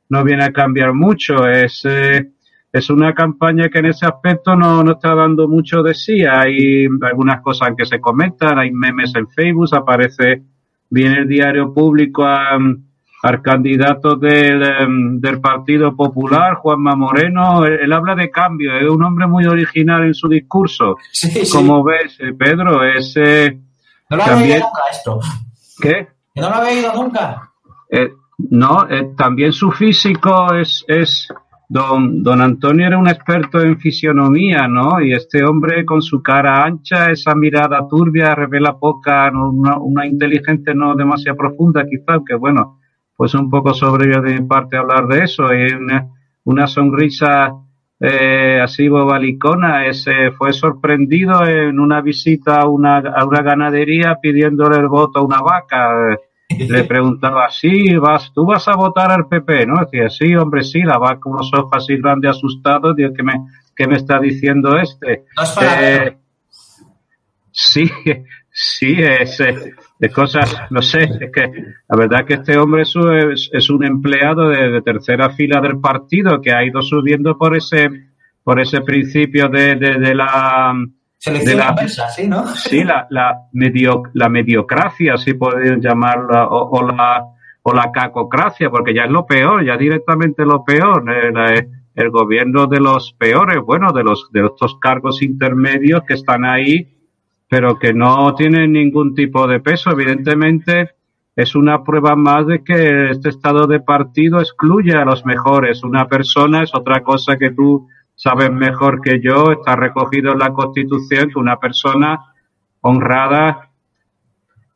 [0.09, 1.47] no viene a cambiar mucho.
[1.47, 2.31] Es, eh,
[2.71, 6.23] es una campaña que en ese aspecto no, no está dando mucho de sí.
[6.25, 10.41] Hay algunas cosas que se comentan, hay memes en Facebook, aparece
[10.89, 17.65] viene el diario público al candidato del, em, del, Partido Popular, Juanma Moreno.
[17.65, 20.95] Él, habla de cambio, es un hombre muy original en su discurso.
[21.51, 23.15] Como ves, eh, Pedro, es...
[23.17, 23.59] Eh,
[24.09, 25.19] no lo había oído nunca esto.
[25.81, 26.07] ¿Qué?
[26.35, 27.51] no lo había oído nunca.
[27.91, 28.87] Eh, no,
[29.17, 31.27] también su físico es, es
[31.71, 34.99] Don, don Antonio era un experto en fisionomía, ¿no?
[35.01, 40.95] Y este hombre con su cara ancha, esa mirada turbia, revela poca, una, inteligencia no
[40.95, 42.79] demasiado profunda, quizá, que bueno,
[43.15, 45.45] pues un poco sobre de mi parte hablar de eso.
[45.45, 46.07] Hay una,
[46.45, 47.53] una sonrisa
[47.99, 54.77] eh, así bobalicona, ese fue sorprendido en una visita a una, a una ganadería pidiéndole
[54.77, 56.17] el voto a una vaca.
[56.57, 59.81] Le preguntaba, sí, vas, tú vas a votar al PP, ¿no?
[59.81, 63.33] Decía, sí, hombre, sí, la vaca con unos ojos así grandes asustados, Dios, ¿qué me,
[63.75, 65.25] qué me está diciendo este?
[65.61, 66.17] eh,
[67.51, 67.89] sí,
[68.51, 71.51] sí, es, eh, de cosas, no sé, es que
[71.87, 76.51] la verdad que este hombre es, es un empleado de, tercera fila del partido que
[76.51, 77.89] ha ido subiendo por ese,
[78.43, 80.73] por ese principio de, de, la...
[81.19, 82.47] Selección de la, sí, ¿no?
[82.55, 87.25] Sí, la, la, medio, la mediocracia, si podrían llamarla, o, la,
[87.61, 91.03] o la cacocracia, porque ya es lo peor, ya directamente lo peor.
[91.11, 96.45] El, el gobierno de los peores, bueno, de los de estos cargos intermedios que están
[96.45, 96.99] ahí
[97.49, 99.89] pero que no tiene ningún tipo de peso.
[99.89, 100.91] Evidentemente,
[101.35, 105.83] es una prueba más de que este estado de partido excluye a los mejores.
[105.83, 107.87] Una persona es otra cosa que tú
[108.19, 112.19] sabes mejor que yo, está recogido en la Constitución que una persona
[112.81, 113.69] honrada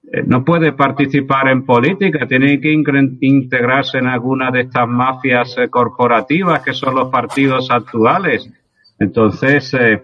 [0.10, 2.72] eh, no puede participar en política, tiene que
[3.20, 8.50] integrarse en alguna de estas mafias eh, corporativas que son los partidos actuales.
[8.98, 10.02] Entonces, eh,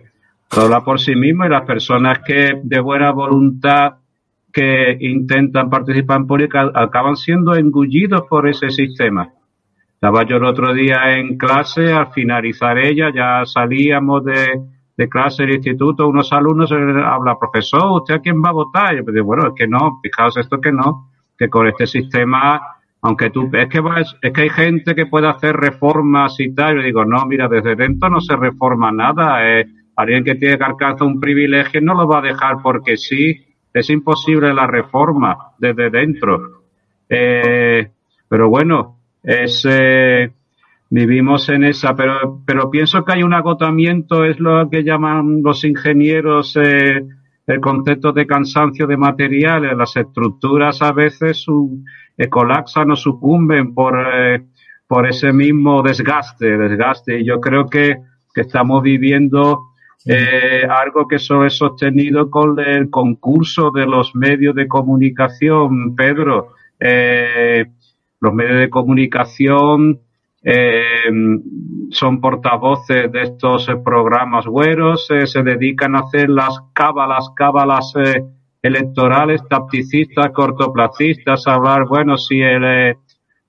[0.51, 3.93] habla por sí mismo y las personas que de buena voluntad
[4.51, 9.31] que intentan participar en política acaban siendo engullidos por ese sistema.
[10.01, 14.47] Estaba yo el otro día en clase, al finalizar ella, ya salíamos de,
[14.95, 18.95] de clase del instituto, unos alumnos habla, profesor, ¿usted a quién va a votar?
[18.95, 22.61] yo digo, bueno, es que no, fijaos esto que no, que con este sistema,
[23.01, 23.81] aunque tú, es que
[24.21, 27.75] es que hay gente que puede hacer reformas y tal, yo digo, no, mira, desde
[27.75, 29.65] dentro no se reforma nada, eh,
[29.99, 33.45] Alguien que tiene que alcanzar un privilegio no lo va a dejar porque sí.
[33.73, 36.63] Es imposible la reforma desde dentro.
[37.09, 37.85] Eh,
[38.29, 40.31] pero bueno, es, eh,
[40.89, 45.63] vivimos en esa, pero, pero pienso que hay un agotamiento, es lo que llaman los
[45.63, 47.05] ingenieros eh,
[47.47, 49.75] el concepto de cansancio de materiales.
[49.75, 51.45] Las estructuras a veces
[52.29, 53.97] colapsan o sucumben por,
[54.87, 57.21] por ese mismo desgaste, desgaste.
[57.21, 57.97] Y yo creo que,
[58.33, 59.69] que estamos viviendo
[60.05, 66.53] eh, algo que eso es sostenido con el concurso de los medios de comunicación, Pedro.
[66.79, 67.65] Eh,
[68.19, 69.99] los medios de comunicación
[70.43, 71.11] eh,
[71.91, 77.93] son portavoces de estos programas güeros, se dedican a hacer las cábalas, cábalas
[78.61, 82.97] electorales, tacticistas, cortoplacistas, a hablar, bueno, si el,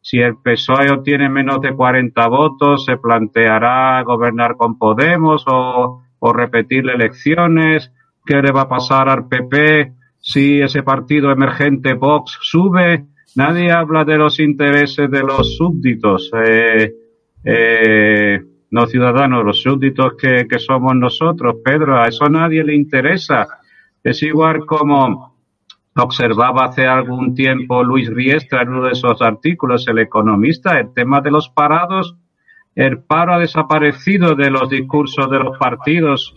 [0.00, 6.32] si el PSOE obtiene menos de 40 votos, se planteará gobernar con Podemos o o
[6.32, 7.92] repetir elecciones,
[8.24, 13.06] qué le va a pasar al PP si ese partido emergente Vox sube.
[13.36, 16.92] Nadie habla de los intereses de los súbditos, eh,
[17.44, 23.46] eh, no ciudadanos, los súbditos que, que somos nosotros, Pedro, a eso nadie le interesa.
[24.02, 25.36] Es igual como
[25.96, 31.20] observaba hace algún tiempo Luis Riestra en uno de esos artículos, el economista, el tema
[31.20, 32.16] de los parados
[32.74, 36.34] el paro ha desaparecido de los discursos de los partidos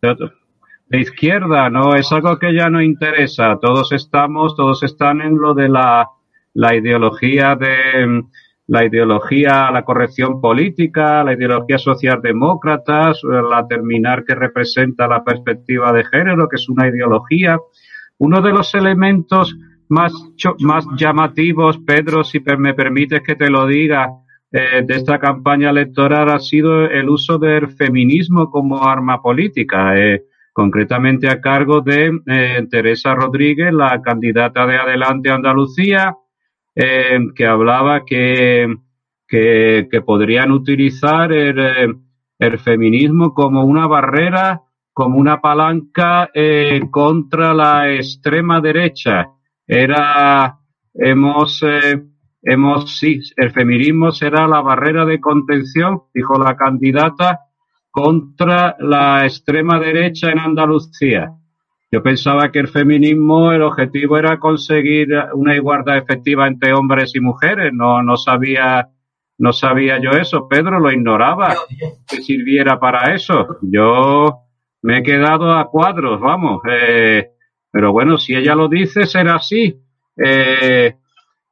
[0.00, 1.94] de, izquierda, ¿no?
[1.94, 3.58] Es algo que ya no interesa.
[3.60, 6.08] Todos estamos, todos están en lo de la,
[6.56, 8.22] la ideología de
[8.68, 16.04] la ideología, la corrección política, la ideología socialdemócrata, la terminar que representa la perspectiva de
[16.04, 17.58] género, que es una ideología.
[18.18, 19.56] Uno de los elementos
[19.88, 20.12] más,
[20.60, 24.08] más llamativos, Pedro, si me permites que te lo diga,
[24.50, 30.24] eh, de esta campaña electoral ha sido el uso del feminismo como arma política, eh,
[30.52, 36.16] concretamente a cargo de eh, Teresa Rodríguez, la candidata de Adelante Andalucía,
[36.76, 38.76] que hablaba que,
[39.26, 41.96] que, podrían utilizar el,
[42.38, 44.62] el, feminismo como una barrera,
[44.92, 46.30] como una palanca
[46.90, 49.30] contra la extrema derecha.
[49.66, 50.58] Era,
[50.92, 51.64] hemos
[52.46, 57.40] hemos, sí, el feminismo será la barrera de contención, dijo la candidata,
[57.90, 61.30] contra la extrema derecha en Andalucía.
[61.90, 67.20] Yo pensaba que el feminismo, el objetivo era conseguir una igualdad efectiva entre hombres y
[67.20, 67.72] mujeres.
[67.72, 68.88] No, no sabía,
[69.38, 70.48] no sabía yo eso.
[70.48, 71.54] Pedro lo ignoraba
[72.08, 73.58] que sirviera para eso.
[73.62, 74.40] Yo
[74.82, 76.60] me he quedado a cuadros, vamos.
[76.68, 77.28] Eh,
[77.70, 79.80] pero bueno, si ella lo dice, será así.
[80.16, 80.96] Eh,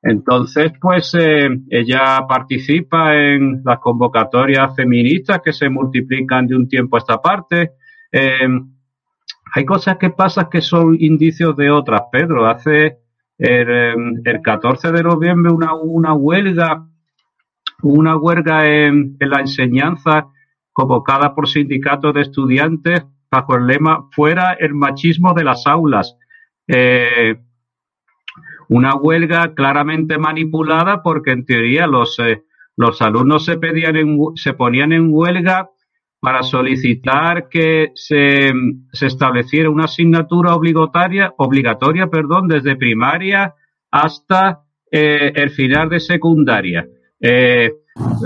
[0.03, 6.97] entonces, pues eh, ella participa en las convocatorias feministas que se multiplican de un tiempo
[6.97, 7.73] a esta parte.
[8.13, 8.49] Eh,
[9.57, 12.47] hay cosas que pasan que son indicios de otras, Pedro.
[12.49, 12.99] Hace
[13.39, 16.89] el, 14 de noviembre una, una huelga,
[17.81, 20.27] una huelga en, la enseñanza
[20.73, 26.17] convocada por sindicatos de estudiantes bajo el lema Fuera el machismo de las aulas.
[26.67, 27.37] Eh,
[28.71, 32.43] una huelga claramente manipulada porque en teoría los, eh,
[32.75, 33.95] los alumnos se, pedían
[34.35, 35.71] se ponían en huelga
[36.25, 38.51] para solicitar que se,
[38.91, 43.55] se estableciera una asignatura obligatoria, obligatoria perdón, desde primaria
[43.91, 46.87] hasta eh, el final de secundaria.
[47.21, 47.71] Eh,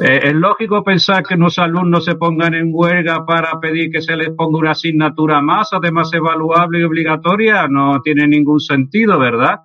[0.00, 4.16] eh, es lógico pensar que los alumnos se pongan en huelga para pedir que se
[4.16, 9.62] les ponga una asignatura más, además evaluable y obligatoria, no tiene ningún sentido, ¿verdad?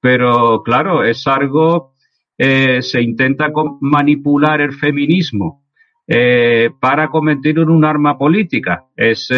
[0.00, 1.92] Pero claro, es algo,
[2.36, 3.50] se intenta
[3.80, 5.67] manipular el feminismo
[6.08, 8.86] eh, para convertirlo en un arma política.
[8.96, 9.30] Es,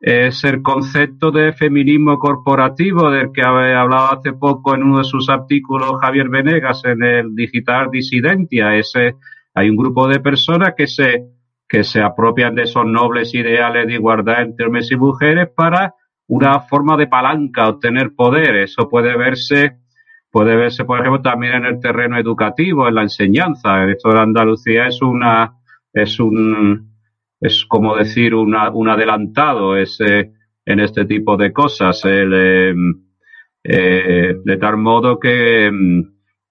[0.00, 5.04] es el concepto de feminismo corporativo del que había hablado hace poco en uno de
[5.04, 8.76] sus artículos Javier Venegas en el Digital Disidentia.
[8.76, 9.14] Ese,
[9.54, 11.24] hay un grupo de personas que se,
[11.68, 15.94] que se apropian de esos nobles ideales de igualdad entre hombres y mujeres para
[16.26, 18.56] una forma de palanca, obtener poder.
[18.56, 19.83] Eso puede verse
[20.34, 23.88] puede verse, por ejemplo, también en el terreno educativo, en la enseñanza.
[23.88, 25.60] Esto de Andalucía es una,
[25.92, 26.90] es un,
[27.40, 30.32] es como decir una, un adelantado ese,
[30.66, 32.04] en este tipo de cosas.
[32.04, 32.94] El, em,
[33.62, 36.02] eh, de tal modo que em,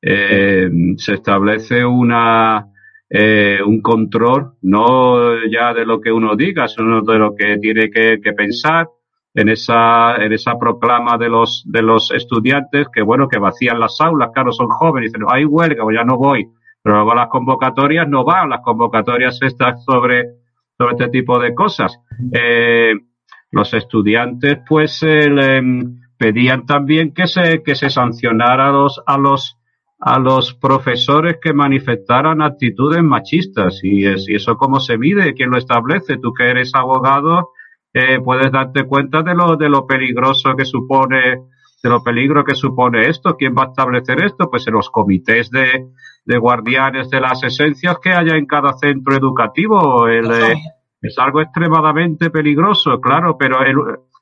[0.02, 2.66] em, se establece una,
[3.10, 7.90] eh, un control, no ya de lo que uno diga, sino de lo que tiene
[7.92, 8.88] que pensar,
[9.34, 14.00] en esa, en esa proclama de los, de los estudiantes que, bueno, que vacían las
[14.00, 16.48] aulas, claro, son jóvenes, dicen, hay huelga, pues ya no voy.
[16.82, 20.26] Pero luego las convocatorias no van, las convocatorias están sobre,
[20.78, 21.98] sobre este tipo de cosas.
[22.32, 22.94] Eh,
[23.52, 25.62] los estudiantes, pues, eh,
[26.18, 29.58] pedían también que se, que se sancionara a los, a los,
[30.00, 33.80] a los profesores que manifestaran actitudes machistas.
[33.84, 36.18] Y, es, y eso cómo se mide, quién lo establece.
[36.18, 37.50] Tú que eres abogado,
[37.94, 41.38] eh, puedes darte cuenta de lo, de lo peligroso que supone,
[41.84, 43.36] de lo peligro que supone esto.
[43.38, 44.50] ¿Quién va a establecer esto?
[44.50, 45.88] Pues en los comités de,
[46.26, 50.08] de guardianes de las esencias que haya en cada centro educativo.
[50.08, 50.56] El, eh,
[51.02, 53.76] es algo extremadamente peligroso, claro, pero el,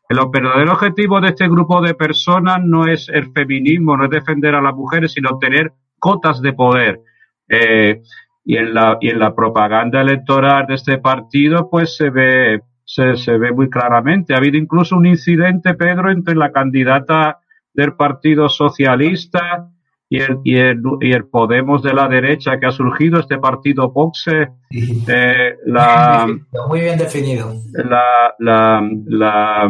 [0.09, 4.55] el verdadero objetivo de este grupo de personas no es el feminismo, no es defender
[4.55, 7.01] a las mujeres, sino tener cotas de poder.
[7.47, 8.01] Eh,
[8.43, 12.61] y en la y en la propaganda electoral de este partido, pues se ve
[12.91, 14.33] se, se ve muy claramente.
[14.33, 17.39] Ha habido incluso un incidente, Pedro, entre la candidata
[17.73, 19.69] del Partido Socialista
[20.09, 23.91] y el, y el, y el Podemos de la derecha que ha surgido, este partido
[23.91, 24.25] Vox.
[24.27, 26.27] Eh, la,
[26.67, 27.53] muy bien definido.
[27.71, 29.69] La, la, la,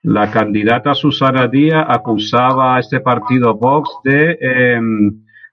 [0.00, 4.80] la candidata Susana Díaz acusaba a este partido Vox de, eh,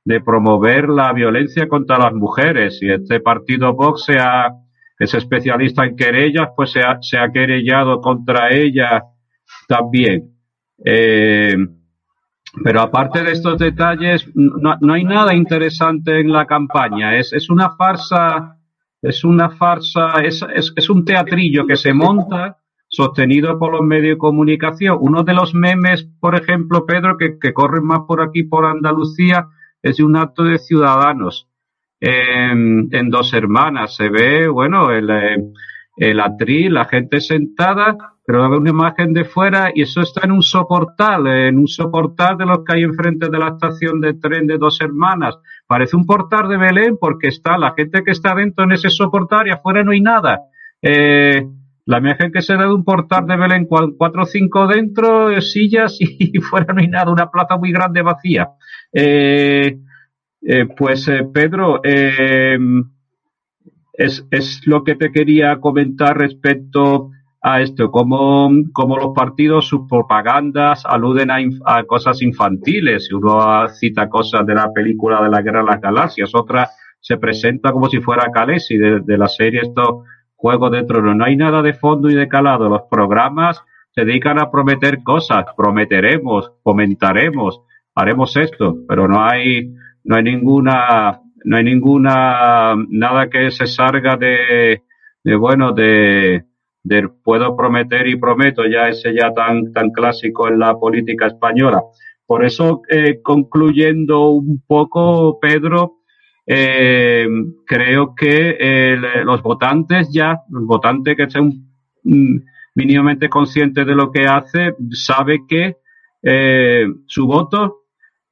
[0.06, 4.63] de promover la violencia contra las mujeres y este partido Vox se ha
[5.04, 9.04] es especialista en querellas, pues se ha, se ha querellado contra ella
[9.68, 10.32] también.
[10.84, 11.56] Eh,
[12.64, 17.18] pero aparte de estos detalles, no, no, hay nada interesante en la campaña.
[17.18, 18.58] Es, una farsa,
[19.02, 24.16] es una farsa, es, es, es, un teatrillo que se monta sostenido por los medios
[24.16, 24.98] de comunicación.
[25.02, 29.48] Uno de los memes, por ejemplo, Pedro, que, que corren más por aquí, por Andalucía,
[29.82, 31.50] es de un acto de ciudadanos
[32.04, 33.96] en, Dos Hermanas.
[33.96, 35.38] Se ve, bueno, el, eh,
[35.96, 37.96] el atril, la gente sentada,
[38.26, 42.38] pero ve una imagen de fuera y eso está en un soportal, en un soportal
[42.38, 45.38] de los que hay enfrente de la estación de tren de Dos Hermanas.
[45.66, 49.48] Parece un portal de Belén porque está la gente que está dentro en ese soportal
[49.48, 50.42] y afuera no hay nada.
[50.82, 51.46] Eh,
[51.86, 55.98] la imagen que se da de un portal de Belén, cuatro o cinco dentro, sillas
[56.00, 58.50] y fuera no hay nada, una plaza muy grande vacía.
[58.92, 59.78] Eh,
[60.46, 62.58] eh, pues eh, Pedro, eh,
[63.94, 70.86] es, es, lo que te quería comentar respecto a esto, cómo, los partidos, sus propagandas
[70.86, 73.12] aluden a, a, cosas infantiles.
[73.12, 76.70] Uno cita cosas de la película de la Guerra de las Galaxias, otra
[77.00, 81.16] se presenta como si fuera Calesi de, de la serie estos Juegos de Tronos.
[81.16, 82.68] No hay nada de fondo y de calado.
[82.70, 87.62] Los programas se dedican a prometer cosas, prometeremos, comentaremos,
[87.96, 89.74] haremos esto, pero no hay
[90.04, 94.82] no hay ninguna, no hay ninguna, nada que se salga de,
[95.24, 96.46] de bueno, de,
[96.84, 101.82] de puedo prometer y prometo, ya ese ya tan, tan clásico en la política española.
[102.26, 105.98] Por eso, eh, concluyendo un poco, Pedro,
[106.46, 107.28] eh,
[107.66, 111.52] creo que eh, los votantes ya, los votantes que sean
[112.76, 115.78] mínimamente conscientes de lo que hace, sabe que
[116.22, 117.83] eh, su voto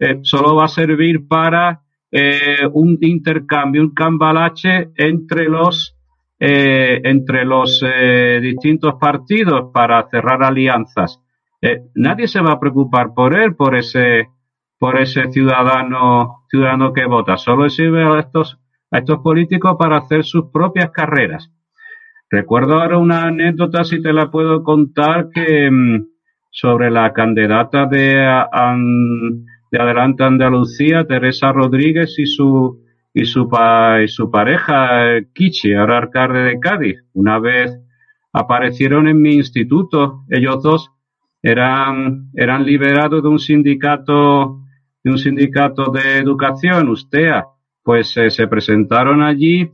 [0.01, 1.81] eh, solo va a servir para
[2.11, 5.95] eh, un intercambio, un cambalache entre los
[6.43, 7.85] entre los
[8.41, 11.21] distintos partidos para cerrar alianzas.
[11.93, 14.27] nadie se va a preocupar por él, por ese,
[14.79, 17.37] por ese ciudadano, ciudadano que vota.
[17.37, 18.57] Solo sirve a estos,
[18.89, 21.51] a estos políticos para hacer sus propias carreras.
[22.31, 26.07] Recuerdo ahora una anécdota, si te la puedo contar, que mm,
[26.49, 28.25] sobre la candidata de,
[29.71, 32.81] de Adelante Andalucía, Teresa Rodríguez y su
[33.13, 33.49] y su,
[34.03, 37.03] y su pareja, Kichi, ahora alcalde de Cádiz.
[37.13, 37.77] Una vez
[38.31, 40.91] aparecieron en mi instituto, ellos dos
[41.41, 44.61] eran, eran liberados de un sindicato,
[45.03, 47.45] de un sindicato de educación, USTEA,
[47.83, 49.71] pues eh, se presentaron allí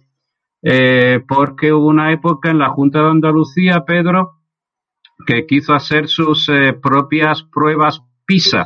[0.63, 4.39] eh, porque hubo una época en la Junta de Andalucía, Pedro,
[5.25, 8.65] que quiso hacer sus eh, propias pruebas PISA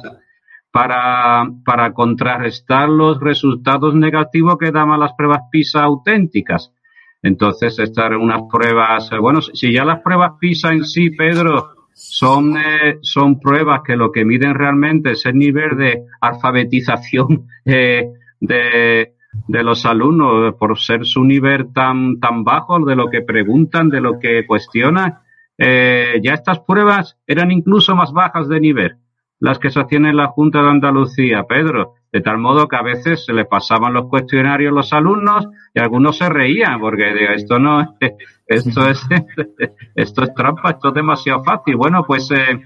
[0.72, 6.74] para, para contrarrestar los resultados negativos que daban las pruebas PISA auténticas.
[7.22, 12.56] Entonces, estas unas pruebas, eh, bueno, si ya las pruebas PISA en sí, Pedro, son,
[13.02, 19.14] son pruebas que lo que miden realmente es el nivel de alfabetización de,
[19.48, 24.02] de los alumnos por ser su nivel tan, tan bajo de lo que preguntan, de
[24.02, 25.20] lo que cuestionan.
[25.58, 28.96] Eh, ya estas pruebas eran incluso más bajas de nivel,
[29.42, 33.34] las que en la Junta de Andalucía, Pedro, de tal modo que a veces se
[33.34, 37.98] le pasaban los cuestionarios a los alumnos y algunos se reían porque esto no,
[38.46, 39.04] esto es,
[39.96, 41.76] esto es trampa, esto es demasiado fácil.
[41.76, 42.62] Bueno, pues eh,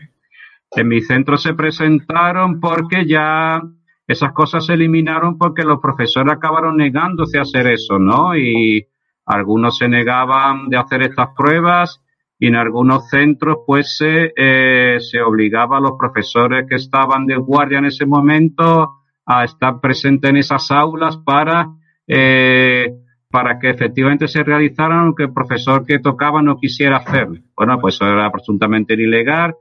[0.71, 3.61] en mi centro se presentaron porque ya
[4.05, 8.35] esas cosas se eliminaron porque los profesores acabaron negándose a hacer eso, ¿no?
[8.35, 8.85] Y
[9.25, 12.04] algunos se negaban de hacer estas pruebas
[12.39, 17.37] y en algunos centros pues se, eh, se obligaba a los profesores que estaban de
[17.37, 21.69] guardia en ese momento a estar presentes en esas aulas para,
[22.07, 22.93] eh,
[23.29, 27.39] para que efectivamente se realizaran aunque el profesor que tocaba no quisiera hacerlo.
[27.55, 29.55] Bueno, pues eso era absolutamente ilegal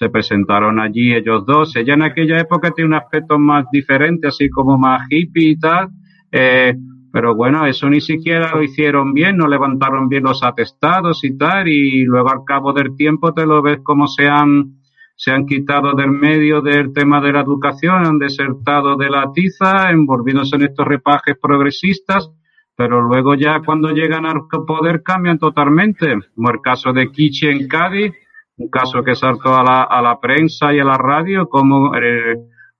[0.00, 1.76] se presentaron allí ellos dos.
[1.76, 5.90] Ella en aquella época tiene un aspecto más diferente, así como más hippie y tal.
[6.32, 6.74] Eh,
[7.12, 11.68] pero bueno, eso ni siquiera lo hicieron bien, no levantaron bien los atestados y tal,
[11.68, 14.80] y luego al cabo del tiempo te lo ves como se han,
[15.16, 19.90] se han quitado del medio del tema de la educación, han desertado de la tiza,
[19.90, 22.30] envolviéndose en estos repajes progresistas,
[22.76, 27.68] pero luego ya cuando llegan al poder cambian totalmente, como el caso de Kichi en
[27.68, 28.12] Cádiz,
[28.56, 31.92] un caso que saltó a la, a la prensa y a la radio como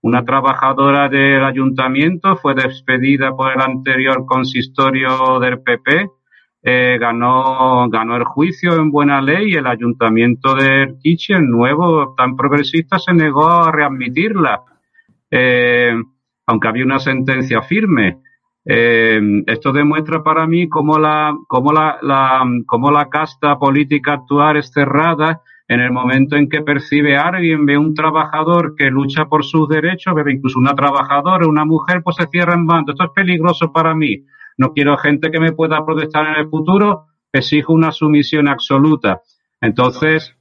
[0.02, 6.08] una trabajadora del ayuntamiento fue despedida por el anterior consistorio del PP,
[6.62, 12.14] eh, ganó, ganó el juicio en buena ley y el ayuntamiento de Kichi, el nuevo
[12.16, 14.62] tan progresista, se negó a readmitirla,
[15.30, 15.94] eh,
[16.46, 18.18] aunque había una sentencia firme.
[18.64, 24.70] esto demuestra para mí cómo la, cómo la, la, cómo la casta política actual es
[24.70, 29.44] cerrada en el momento en que percibe a alguien, ve un trabajador que lucha por
[29.44, 32.90] sus derechos, ve incluso una trabajadora, una mujer, pues se cierra en bando.
[32.90, 34.24] Esto es peligroso para mí.
[34.58, 39.20] No quiero gente que me pueda protestar en el futuro, exijo una sumisión absoluta.
[39.60, 40.36] Entonces,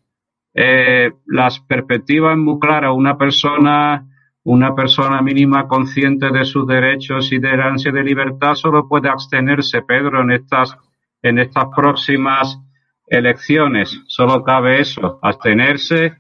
[0.56, 2.92] eh, las perspectivas muy claras.
[2.96, 4.08] Una persona,
[4.46, 9.84] una persona mínima consciente de sus derechos y de la de libertad solo puede abstenerse,
[9.84, 10.76] Pedro, en estas,
[11.22, 12.60] en estas próximas
[13.10, 14.01] elecciones.
[14.07, 16.14] Solo cabe eso, abstenerse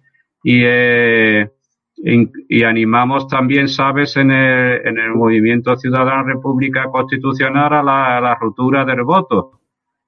[0.43, 1.49] y, eh,
[1.95, 8.21] y animamos también, sabes, en el, en el movimiento Ciudadana República Constitucional a la, a
[8.21, 9.59] la ruptura del voto.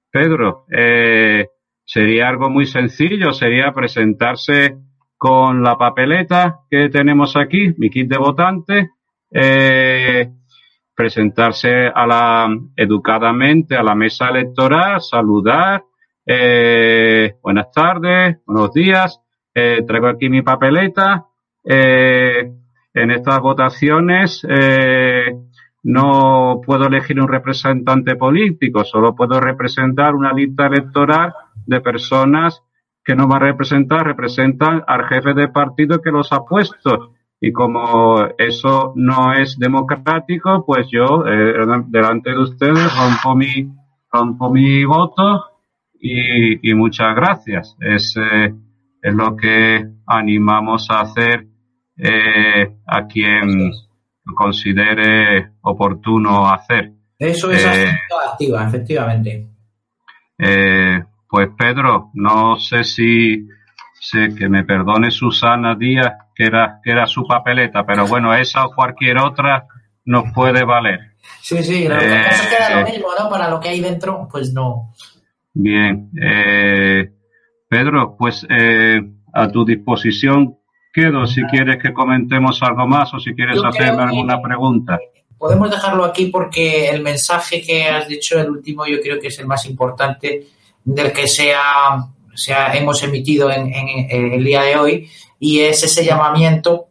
[0.09, 1.47] Pedro, eh,
[1.85, 4.77] sería algo muy sencillo, sería presentarse
[5.17, 8.89] con la papeleta que tenemos aquí, mi kit de votante,
[9.29, 10.29] eh,
[10.95, 15.83] presentarse a la educadamente a la mesa electoral, saludar,
[16.25, 19.19] eh, buenas tardes, buenos días.
[19.53, 21.25] Eh, traigo aquí mi papeleta.
[21.63, 22.51] Eh,
[22.93, 25.33] en estas votaciones eh,
[25.83, 31.33] no puedo elegir un representante político, solo puedo representar una lista electoral
[31.65, 32.61] de personas
[33.03, 37.13] que no va a representar, representan al jefe de partido que los ha puesto.
[37.39, 41.53] Y como eso no es democrático, pues yo, eh,
[41.87, 43.73] delante de ustedes, rompo mi,
[44.11, 45.50] rompo mi voto
[46.01, 47.75] y, muchas gracias.
[47.79, 48.53] Es, eh,
[49.01, 51.47] es lo que animamos a hacer
[51.97, 53.71] eh, a quien
[54.35, 56.91] considere oportuno hacer.
[57.17, 57.91] Eso es eh,
[58.31, 59.47] activa, efectivamente.
[61.29, 63.47] Pues Pedro, no sé si
[64.01, 68.65] sé que me perdone Susana Díaz, que era, que era su papeleta, pero bueno, esa
[68.65, 69.67] o cualquier otra
[70.05, 71.11] nos puede valer.
[71.41, 73.29] Sí, sí, lo que pasa es que era lo mismo, ¿no?
[73.29, 74.91] Para lo que hay dentro, pues no.
[75.53, 76.09] Bien.
[76.21, 77.11] Eh,
[77.67, 79.01] Pedro, pues eh,
[79.33, 80.57] a tu disposición
[80.93, 84.99] quedo si quieres que comentemos algo más o si quieres hacerme alguna pregunta.
[85.37, 89.39] Podemos dejarlo aquí porque el mensaje que has dicho, el último, yo creo que es
[89.39, 90.47] el más importante
[90.83, 91.53] del que se
[92.73, 93.71] hemos emitido en,
[94.09, 96.87] el día de hoy y es ese llamamiento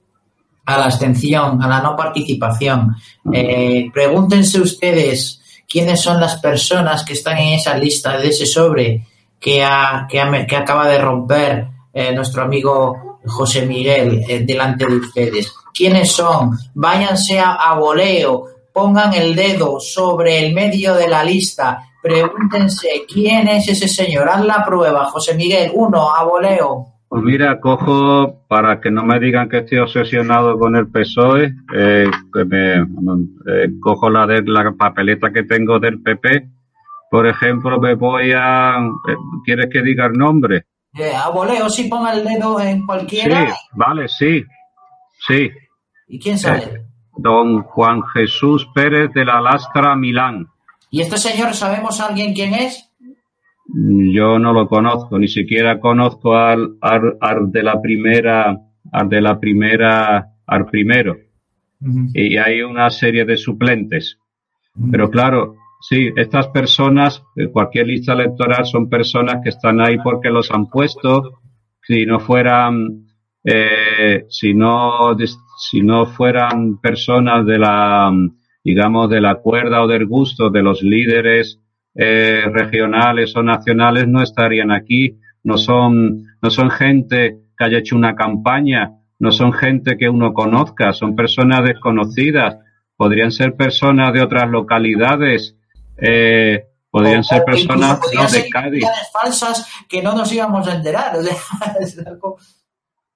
[0.64, 2.94] a la abstención, a la no participación.
[3.32, 5.39] Eh, pregúntense ustedes
[5.70, 9.06] quiénes son las personas que están en esa lista de ese sobre
[9.38, 9.64] que,
[10.08, 15.54] que, acaba de romper eh, nuestro amigo José Miguel eh, delante de ustedes.
[15.72, 16.58] ¿Quiénes son?
[16.74, 23.46] Váyanse a, a voleo, pongan el dedo sobre el medio de la lista, pregúntense quién
[23.46, 24.28] es ese señor.
[24.28, 25.70] Haz la prueba, José Miguel.
[25.72, 26.86] Uno, a voleo.
[27.10, 32.08] Pues mira, cojo, para que no me digan que estoy obsesionado con el PSOE, eh,
[32.32, 36.48] que me, eh, cojo la de la papeleta que tengo del PP.
[37.10, 38.78] Por ejemplo, me voy a...
[39.08, 40.66] Eh, ¿Quieres que diga el nombre?
[41.20, 43.48] a voleo, si ponga el dedo en cualquiera.
[43.48, 44.44] Sí, vale, sí,
[45.26, 45.50] sí.
[46.06, 46.90] ¿Y quién sale?
[47.16, 50.46] don Juan Jesús Pérez de la Lastra, Milán.
[50.90, 52.89] ¿Y este señor sabemos alguien quién es?
[53.72, 58.58] Yo no lo conozco, ni siquiera conozco al, al, de la primera,
[58.90, 61.16] al de la primera, al primero.
[62.12, 64.18] Y hay una serie de suplentes.
[64.90, 70.50] Pero claro, sí, estas personas, cualquier lista electoral son personas que están ahí porque los
[70.50, 71.40] han puesto.
[71.82, 73.06] Si no fueran,
[73.44, 75.16] eh, si no,
[75.58, 78.12] si no fueran personas de la,
[78.64, 81.59] digamos, de la cuerda o del gusto de los líderes
[81.94, 87.96] eh, regionales o nacionales no estarían aquí, no son, no son gente que haya hecho
[87.96, 92.56] una campaña, no son gente que uno conozca, son personas desconocidas,
[92.96, 95.56] podrían ser personas de otras localidades,
[95.96, 98.00] eh, podrían ser personas
[98.32, 98.84] de Cádiz.
[99.12, 101.12] falsas que no nos íbamos a enterar.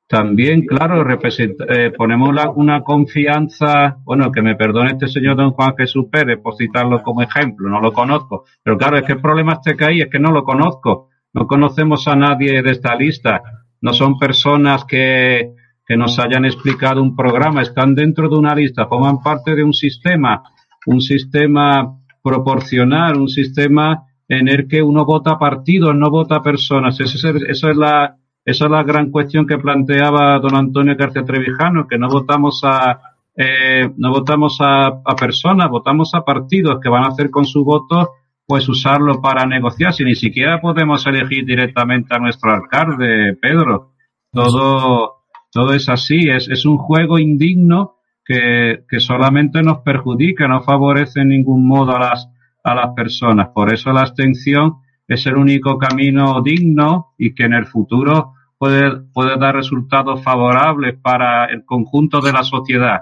[0.07, 6.07] También, claro, eh, ponemos una confianza, bueno, que me perdone este señor don Juan Jesús
[6.13, 9.77] Pérez por citarlo como ejemplo, no lo conozco, pero claro, es que el problema este
[9.77, 13.43] que hay es que no lo conozco, no conocemos a nadie de esta lista,
[13.81, 15.53] no son personas que,
[15.87, 19.73] que nos hayan explicado un programa, están dentro de una lista, forman parte de un
[19.73, 20.43] sistema,
[20.87, 27.17] un sistema proporcional, un sistema en el que uno vota partidos, no vota personas, eso
[27.31, 31.87] es, eso es la esa es la gran cuestión que planteaba don Antonio García Trevijano,
[31.87, 33.01] que no votamos a,
[33.35, 38.11] eh, no votamos a, personas, votamos a partidos que van a hacer con su voto,
[38.47, 39.95] pues usarlo para negociar.
[39.95, 43.93] Si ni siquiera podemos elegir directamente a nuestro alcalde, Pedro.
[44.31, 46.29] Todo, todo es así.
[46.29, 51.97] Es, es un juego indigno que, que solamente nos perjudica, no favorece en ningún modo
[51.97, 52.29] a las,
[52.63, 53.49] a las personas.
[53.55, 59.01] Por eso la abstención es el único camino digno y que en el futuro puede,
[59.13, 63.01] puede dar resultados favorables para el conjunto de la sociedad.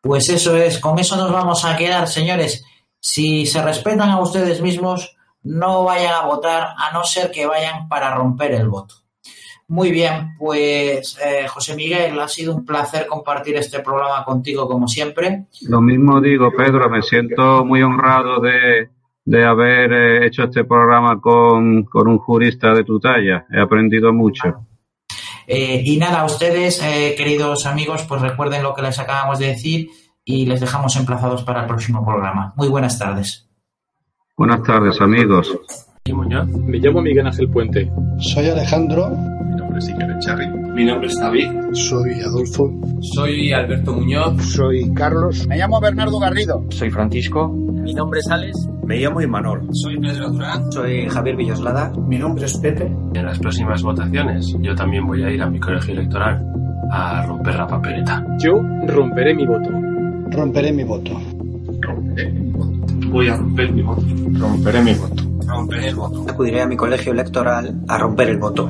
[0.00, 2.64] Pues eso es, con eso nos vamos a quedar, señores.
[3.00, 7.88] Si se respetan a ustedes mismos, no vayan a votar a no ser que vayan
[7.88, 8.94] para romper el voto.
[9.68, 14.86] Muy bien, pues eh, José Miguel, ha sido un placer compartir este programa contigo como
[14.86, 15.46] siempre.
[15.62, 18.90] Lo mismo digo, Pedro, me siento muy honrado de,
[19.26, 23.44] de haber eh, hecho este programa con, con, un jurista de tu talla.
[23.50, 24.66] He aprendido mucho.
[25.48, 29.48] Eh, y nada, a ustedes, eh, queridos amigos, pues recuerden lo que les acabamos de
[29.48, 29.88] decir
[30.24, 32.54] y les dejamos emplazados para el próximo programa.
[32.56, 33.48] Muy buenas tardes.
[34.36, 35.58] Buenas tardes, amigos.
[36.04, 37.90] Me llamo Miguel Ángel Puente.
[38.18, 39.10] Soy Alejandro.
[39.76, 40.48] Mi nombre es Iker Echarri.
[40.48, 41.50] Mi nombre es David.
[41.72, 42.72] Soy Adolfo.
[43.14, 44.42] Soy Alberto Muñoz.
[44.42, 45.46] Soy Carlos.
[45.46, 46.64] Me llamo Bernardo Garrido.
[46.70, 47.48] Soy Francisco.
[47.48, 48.70] Mi nombre es Alex.
[48.86, 49.68] Me llamo Imanol.
[49.72, 50.72] Soy Pedro Durán.
[50.72, 51.92] Soy Javier Villoslada.
[52.08, 52.86] Mi nombre es Pepe.
[52.86, 56.42] En las próximas votaciones yo también voy a ir a mi colegio electoral
[56.90, 58.24] a romper la papeleta.
[58.38, 58.54] Yo
[58.86, 59.68] romperé mi voto.
[60.30, 61.20] Romperé mi voto.
[61.82, 63.08] Romperé mi voto.
[63.10, 64.06] Voy a romper mi voto.
[64.38, 65.22] Romperé mi voto.
[65.46, 66.24] Romperé el voto.
[66.28, 68.68] Acudiré a mi colegio electoral a romper el voto.